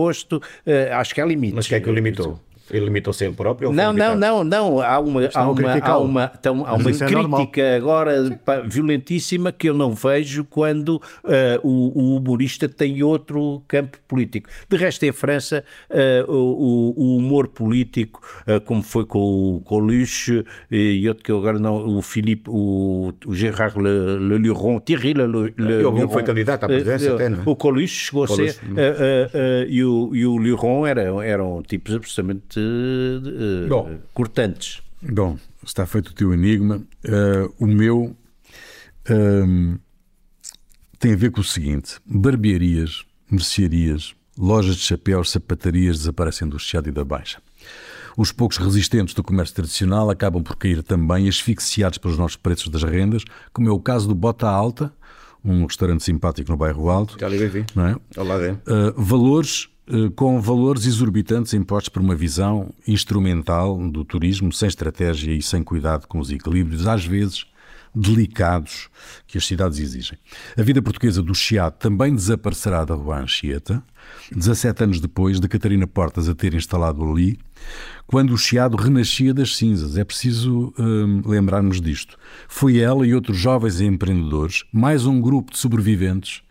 [0.66, 1.56] eh, acho que há limites.
[1.56, 2.40] Mas quem é que o limitou?
[2.70, 3.72] Ele limitou-se ele próprio?
[3.72, 4.80] Não, não, não, não.
[4.80, 9.52] Há uma, há a uma, há uma, então, há uma é crítica agora pá, violentíssima
[9.52, 14.48] que eu não vejo quando ah, o, o humorista tem outro campo político.
[14.68, 20.44] De resto, em França, ah, o, o- humor político, ah, como foi com o Coluche
[20.70, 25.14] e outro que eu agora não, o Philippe, o, o Gérard Le, Le Luron, Thierry
[25.14, 26.08] Le, Le, que Luron.
[26.08, 27.42] foi candidato à presidência até, não é?
[27.46, 28.34] O Coluche chegou a ser.
[28.36, 28.74] Coluche, hum.
[29.68, 33.98] e, o, e o Luron eram, eram tipos absolutamente eh, Bom.
[34.12, 34.82] cortantes.
[35.02, 36.82] Bom, está feito o teu enigma.
[37.04, 38.16] Eh, o meu
[39.08, 39.76] ehm,
[40.98, 46.88] tem a ver com o seguinte: barbearias, mercearias, lojas de chapéus, sapatarias desaparecem do Chiado
[46.88, 47.40] e da Baixa.
[48.16, 52.82] Os poucos resistentes do comércio tradicional acabam por cair também asfixiados pelos novos preços das
[52.82, 54.92] rendas, como é o caso do Bota Alta,
[55.44, 57.16] um restaurante simpático no bairro Alto.
[57.18, 57.64] Já lhe vi.
[57.74, 57.96] Não é?
[58.38, 58.58] Dele.
[58.66, 59.69] Uh, valores uh,
[60.14, 66.06] com valores exorbitantes impostos por uma visão instrumental do turismo, sem estratégia e sem cuidado
[66.06, 67.46] com os equilíbrios, às vezes
[67.94, 68.88] delicados
[69.26, 70.18] que as cidades exigem.
[70.56, 73.82] A vida portuguesa do Chiado também desaparecerá da Rua Anchieta,
[74.34, 77.38] 17 anos depois de Catarina Portas a ter instalado ali,
[78.06, 79.96] quando o Chiado renascia das cinzas.
[79.96, 82.16] É preciso hum, lembrarmos disto.
[82.48, 86.42] Foi ela e outros jovens empreendedores, mais um grupo de sobreviventes,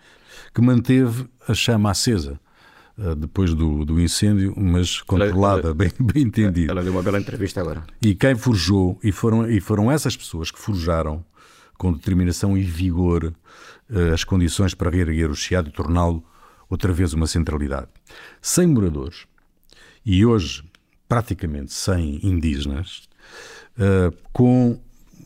[0.53, 2.48] que manteve a chama acesa eh,
[3.17, 6.71] depois do, do, incêndio, mas controlada, ela, bem, bem entendido.
[6.71, 7.83] Ela deu uma bela entrevista agora.
[8.01, 11.23] E quem forjou, e foram, e foram essas pessoas que forjaram
[11.77, 13.33] com determinação e vigor
[13.89, 16.23] eh, as condições para reerguer o Chiado e torná-lo
[16.69, 17.87] outra vez uma centralidade.
[18.41, 19.25] Sem moradores,
[20.05, 20.63] e hoje
[21.07, 23.09] praticamente sem indígenas,
[23.77, 24.79] eh, com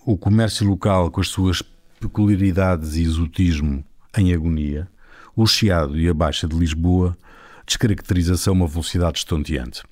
[0.06, 1.62] o comércio local, com as suas
[2.00, 3.84] peculiaridades e exotismo
[4.18, 4.88] em agonia,
[5.36, 7.18] o Chiado e a Baixa de Lisboa
[7.66, 9.84] descaracteriza-se uma velocidade estonteante.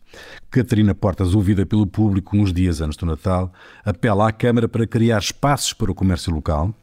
[0.49, 3.51] Catarina Portas, ouvida pelo público uns dias antes do Natal,
[3.85, 6.73] apela à Câmara para criar espaços para o comércio local,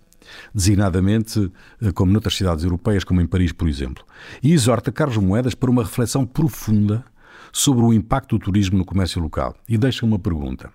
[0.55, 4.05] designadamente eh, como noutras cidades europeias, como em Paris, por exemplo,
[4.43, 7.05] e exorta Carlos Moedas para uma reflexão profunda
[7.53, 9.55] sobre o impacto do turismo no comércio local.
[9.69, 10.71] E deixa uma pergunta: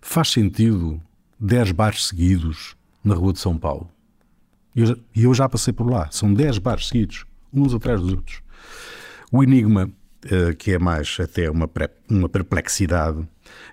[0.00, 1.00] faz sentido
[1.38, 3.90] 10 bares seguidos na Rua de São Paulo?
[5.14, 8.42] E eu, já passei por lá, são 10 bares seguidos, uns atrás dos outros.
[9.30, 9.90] O enigma,
[10.24, 11.68] eh, que é mais até uma,
[12.10, 13.26] uma perplexidade,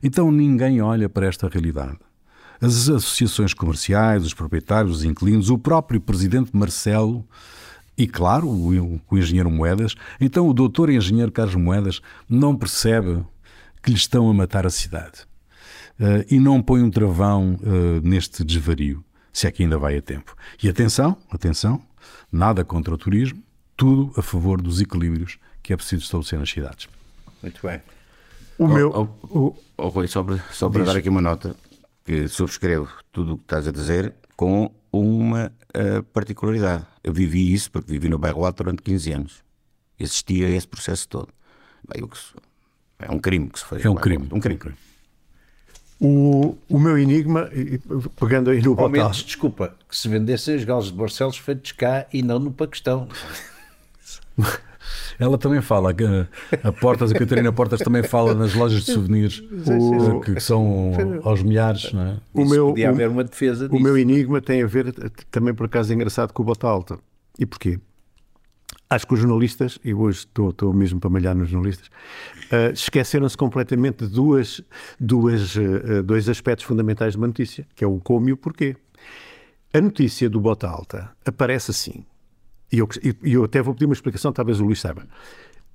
[0.04, 1.98] então ninguém olha para esta realidade.
[2.62, 7.28] As associações comerciais, os proprietários, os inquilinos, o próprio presidente Marcelo
[7.98, 9.96] e, claro, o, o engenheiro Moedas.
[10.20, 13.24] Então o doutor engenheiro Carlos Moedas não percebe
[13.82, 15.22] que lhe estão a matar a cidade.
[16.00, 20.02] Uh, e não põe um travão uh, neste desvario, se é que ainda vai a
[20.02, 20.36] tempo.
[20.62, 21.82] E atenção, atenção,
[22.32, 23.42] nada contra o turismo,
[23.76, 26.88] tudo a favor dos equilíbrios que é preciso estabelecer nas cidades.
[27.42, 27.82] Muito bem.
[28.58, 29.18] O oh, meu.
[29.24, 31.56] Oh, oh Rui, só para, só para dar aqui uma nota,
[32.06, 36.86] que subscrevo tudo o que estás a dizer com uma uh, particularidade.
[37.04, 39.44] Eu vivi isso porque vivi no bairro Alto durante 15 anos.
[40.00, 41.30] Existia esse processo todo.
[41.88, 42.08] Bem,
[43.00, 43.84] é um crime que se fez.
[43.84, 44.28] É um crime.
[44.32, 44.60] Um crime.
[46.00, 47.50] O, o meu enigma,
[48.20, 52.22] pegando aí no Ao desculpa, que se vendessem os galos de Barcelos feitos cá e
[52.22, 53.08] não no Paquistão.
[55.18, 55.96] Ela também fala,
[56.64, 59.42] a Portas, a Catarina Portas também fala nas lojas de souvenirs
[60.14, 60.92] o, que, são
[61.24, 61.92] aos milhares.
[61.94, 62.18] Não é?
[62.34, 63.80] o meu, podia haver uma defesa disso.
[63.80, 64.94] O meu enigma tem a ver
[65.32, 67.00] também, por acaso, engraçado com o Bota Alta.
[67.40, 67.80] E porquê?
[68.90, 73.36] Acho que os jornalistas, e hoje estou, estou mesmo para malhar nos jornalistas, uh, esqueceram-se
[73.36, 74.62] completamente de duas,
[75.00, 78.76] duas, uh, dois aspectos fundamentais de uma notícia, que é o como e o porquê.
[79.74, 82.06] A notícia do Bota Alta aparece assim,
[82.72, 82.88] e eu,
[83.24, 85.08] eu até vou pedir uma explicação, talvez o Luís saiba.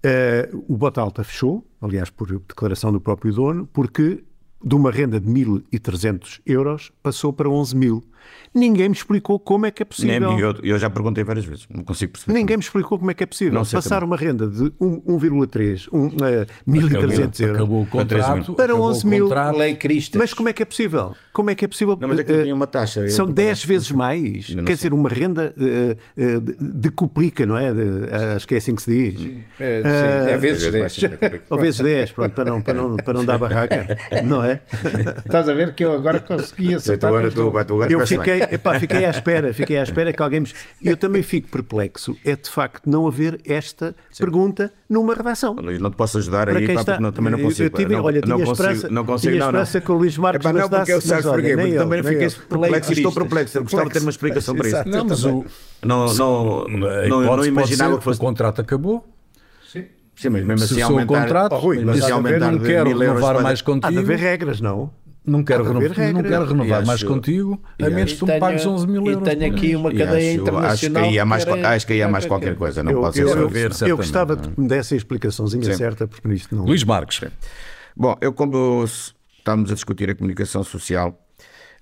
[0.04, 4.24] Uh, o Bota Alta fechou, aliás, por declaração do próprio dono, porque
[4.62, 8.04] de uma renda de 1.300 euros passou para 11 mil.
[8.52, 10.30] Ninguém me explicou como é que é possível.
[10.30, 12.32] Nem, eu, eu, já perguntei várias vezes, não consigo perceber.
[12.36, 13.54] Ninguém me explicou como é que é possível.
[13.54, 16.10] Não Passar uma renda de 1,3, um, uh,
[16.68, 19.30] 1.300 euros acabou o contrato, para 11 mil.
[19.56, 20.20] Lei Cristas.
[20.20, 21.14] Mas como é que é possível?
[21.32, 21.96] Como é que é possível?
[22.00, 23.08] Não, mas é que uh, uma taxa.
[23.08, 24.46] São 10 vezes mais.
[24.46, 24.74] Quer sei.
[24.74, 27.72] dizer, uma renda uh, decuplica, não é?
[27.72, 29.44] De, acho que é assim que se diz.
[29.60, 30.98] É, sim, é vezes 10.
[31.48, 33.96] Ou vezes 10, pronto, para não, para não, para não dar barraca,
[34.26, 34.49] não é?
[35.24, 37.08] Estás a ver que eu agora consegui acertar.
[37.08, 37.52] Agora tu,
[37.88, 40.50] eu fiquei, epá, fiquei à espera, fiquei à espera que alguém me...
[40.82, 44.24] Eu também fico perplexo, é de facto não haver esta Sim.
[44.24, 45.54] pergunta numa redação.
[45.54, 47.00] Não te posso ajudar Para aí, pá, está...
[47.00, 47.64] não, também não consigo.
[47.64, 49.86] Eu tive, não, olha, tinha não esperança, consigo, não consigo, tinha esperança não, não.
[49.86, 53.12] que o Luís Marques Epá, não, porque eu sabes porquê, porque também fiquei perplexo, estou
[53.12, 54.88] perplexo, eu gostava de ter uma explicação para isso.
[54.88, 55.44] Não, mas o...
[55.84, 58.18] Não, não, não, imaginava que fosse...
[58.18, 59.04] O contrato acabou.
[60.16, 63.62] Sim, mas mesmo assim aumentar, contrato, oh, Rui, mas assim aumentar não quero renovar mais
[63.62, 63.86] contigo.
[63.86, 64.90] Há de haver regras, não?
[65.24, 68.86] Não quero, renovar, não quero renovar mais contigo, a menos que tu me pagues 11
[68.86, 69.28] mil euros.
[69.28, 70.72] E tenho aqui uma cadeia acho, internacional.
[70.72, 73.20] Acho que aí há mais, acho que aí há mais qualquer coisa, não eu, pode
[73.20, 75.74] eu, ser eu, ver, eu gostava de me desse a explicaçãozinha Sim.
[75.74, 76.64] certa, porque isto não.
[76.64, 77.20] Luís Marques.
[77.94, 81.10] Bom, eu, como estamos a discutir a comunicação social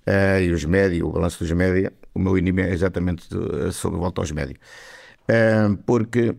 [0.07, 3.29] uh, e os médios, o balanço dos médias, o meu inimigo é exatamente
[3.72, 4.59] sobre volta aos médios.
[5.31, 6.37] Uh, porque uh,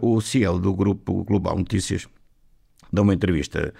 [0.00, 2.06] o CEO do grupo Global Notícias
[2.92, 3.72] dá uma entrevista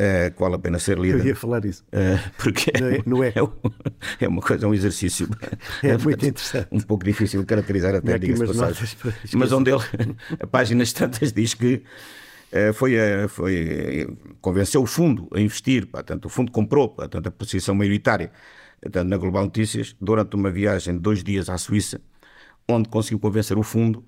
[0.00, 1.18] Uh, que vale a pena ser lida.
[1.18, 1.82] Eu ia falar isso.
[1.88, 3.34] Uh, porque não é, não é.
[4.20, 5.28] É, é, uma coisa, é um exercício.
[5.82, 6.68] É muito interessante.
[6.70, 8.96] Um pouco difícil de caracterizar até, diga-se passagem.
[9.34, 9.82] Mas onde ele,
[10.38, 11.82] a páginas tantas, diz que
[12.52, 12.94] uh, foi,
[13.26, 18.30] foi, convenceu o fundo a investir, portanto, o fundo comprou, portanto, a posição maioritária
[18.80, 22.00] portanto, na Global Notícias, durante uma viagem de dois dias à Suíça,
[22.68, 24.04] onde conseguiu convencer o fundo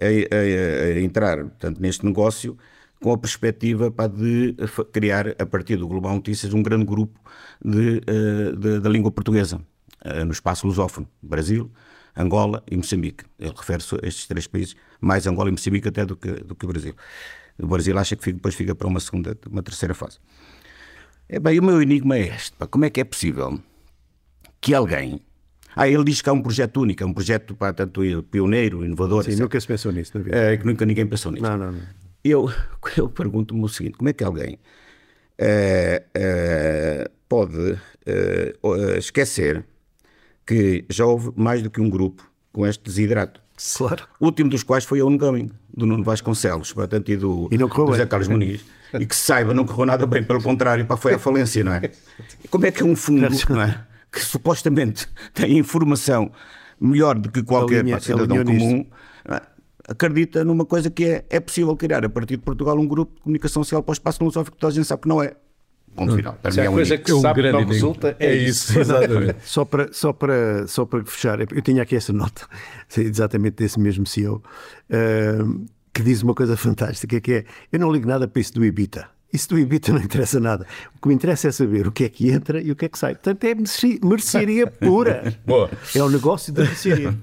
[0.00, 2.56] a, a, a entrar portanto, neste negócio
[3.00, 4.54] com a perspectiva pá, de
[4.92, 7.20] criar, a partir do Global Notícias, um grande grupo
[7.64, 9.60] de, eh, de, da língua portuguesa.
[10.04, 11.70] uh, no espaço lusófono, Brasil,
[12.16, 13.24] Angola e Moçambique.
[13.38, 16.64] Ele refere-se a estes três países, mais Angola e Moçambique até do que, do que
[16.64, 16.94] o Brasil.
[17.58, 20.18] O Brasil acha que fica, depois fica para uma segunda, uma terceira fase.
[21.28, 23.60] É bem, o meu enigma é este: pá, como é que é possível
[24.60, 25.20] que alguém.
[25.76, 28.00] Ah, ele diz que há um projeto único, é um projeto pá, tanto
[28.30, 29.24] pioneiro, inovador.
[29.24, 29.42] Sim, etc.
[29.42, 30.12] nunca se pensou nisso.
[30.30, 31.44] É, que nunca ninguém pensou nisso.
[31.44, 31.80] Não, não, não.
[32.24, 32.50] Eu,
[32.96, 34.58] eu pergunto-me o seguinte: como é que alguém
[35.36, 37.78] eh, eh, pode
[38.96, 39.66] esquecer
[40.46, 43.42] que já houve mais do que um grupo com este desidrato?
[43.76, 44.04] Claro.
[44.18, 47.68] O último dos quais foi a Ongoing, do Nuno Vasconcelos, portanto, e do, E não
[47.68, 48.06] do José.
[48.06, 48.64] Carlos Muniz.
[48.98, 51.72] E que se saiba, não correu nada bem, pelo contrário, pá, foi à falência, não
[51.72, 51.90] é?
[52.48, 53.84] Como é que é um fundo, não é?
[54.16, 56.30] Que supostamente tem informação
[56.80, 58.86] melhor do que qualquer pá, cidadão comum,
[59.26, 59.40] é?
[59.88, 63.20] acredita numa coisa que é, é possível criar a partir de Portugal um grupo de
[63.20, 65.34] comunicação social para o espaço filosófico que toda a gente sabe que não é.
[65.94, 66.34] Ponto final.
[66.42, 68.76] Para Se mim é coisa que se sabe que não resulta, é, isso.
[68.80, 69.38] exatamente.
[69.44, 72.46] Só para, só, para, só para fechar, eu tinha aqui essa nota,
[72.96, 74.42] exatamente desse mesmo CEO,
[74.90, 75.38] eh,
[75.94, 79.08] que diz uma coisa fantástica, que é, eu não ligo nada para isso do Ibita.
[79.32, 80.66] Isso do Ibita não interessa nada.
[80.96, 82.88] O que me interessa é saber o que é que entra e o que é
[82.88, 83.14] que sai.
[83.14, 85.34] Portanto, é merce- mercearia pura.
[85.44, 85.68] Boa.
[85.94, 87.14] É o negócio da mercearia.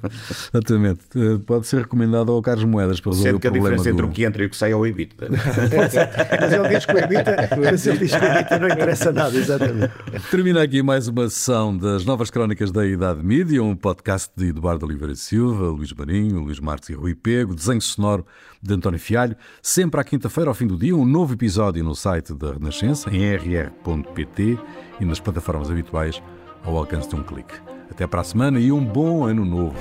[0.54, 1.00] Exatamente.
[1.16, 3.90] Eh, Pode ser recomendado ao Carlos Moedas para resolver Sendo o que a problema diferença
[3.90, 4.10] entre do...
[4.12, 5.16] o que entra e o que sai é o evito.
[5.26, 9.38] Mas ele diz que o Ibita, mas ele diz que o Ibita não interessa nada,
[9.38, 9.94] exatamente.
[10.30, 14.86] Termina aqui mais uma sessão das Novas Crónicas da Idade Mídia, um podcast de Eduardo
[14.86, 18.26] Oliveira Silva, Luís Marinho, Luís Marques e Rui Pego, desenho sonoro
[18.64, 19.36] de António Fialho.
[19.62, 23.36] Sempre à quinta-feira, ao fim do dia, um novo episódio no site da Renascença, em
[23.36, 24.58] rr.pt
[25.00, 26.22] e nas plataformas habituais
[26.64, 27.54] ao alcance de um clique.
[27.92, 29.76] Até para a semana e um bom ano novo.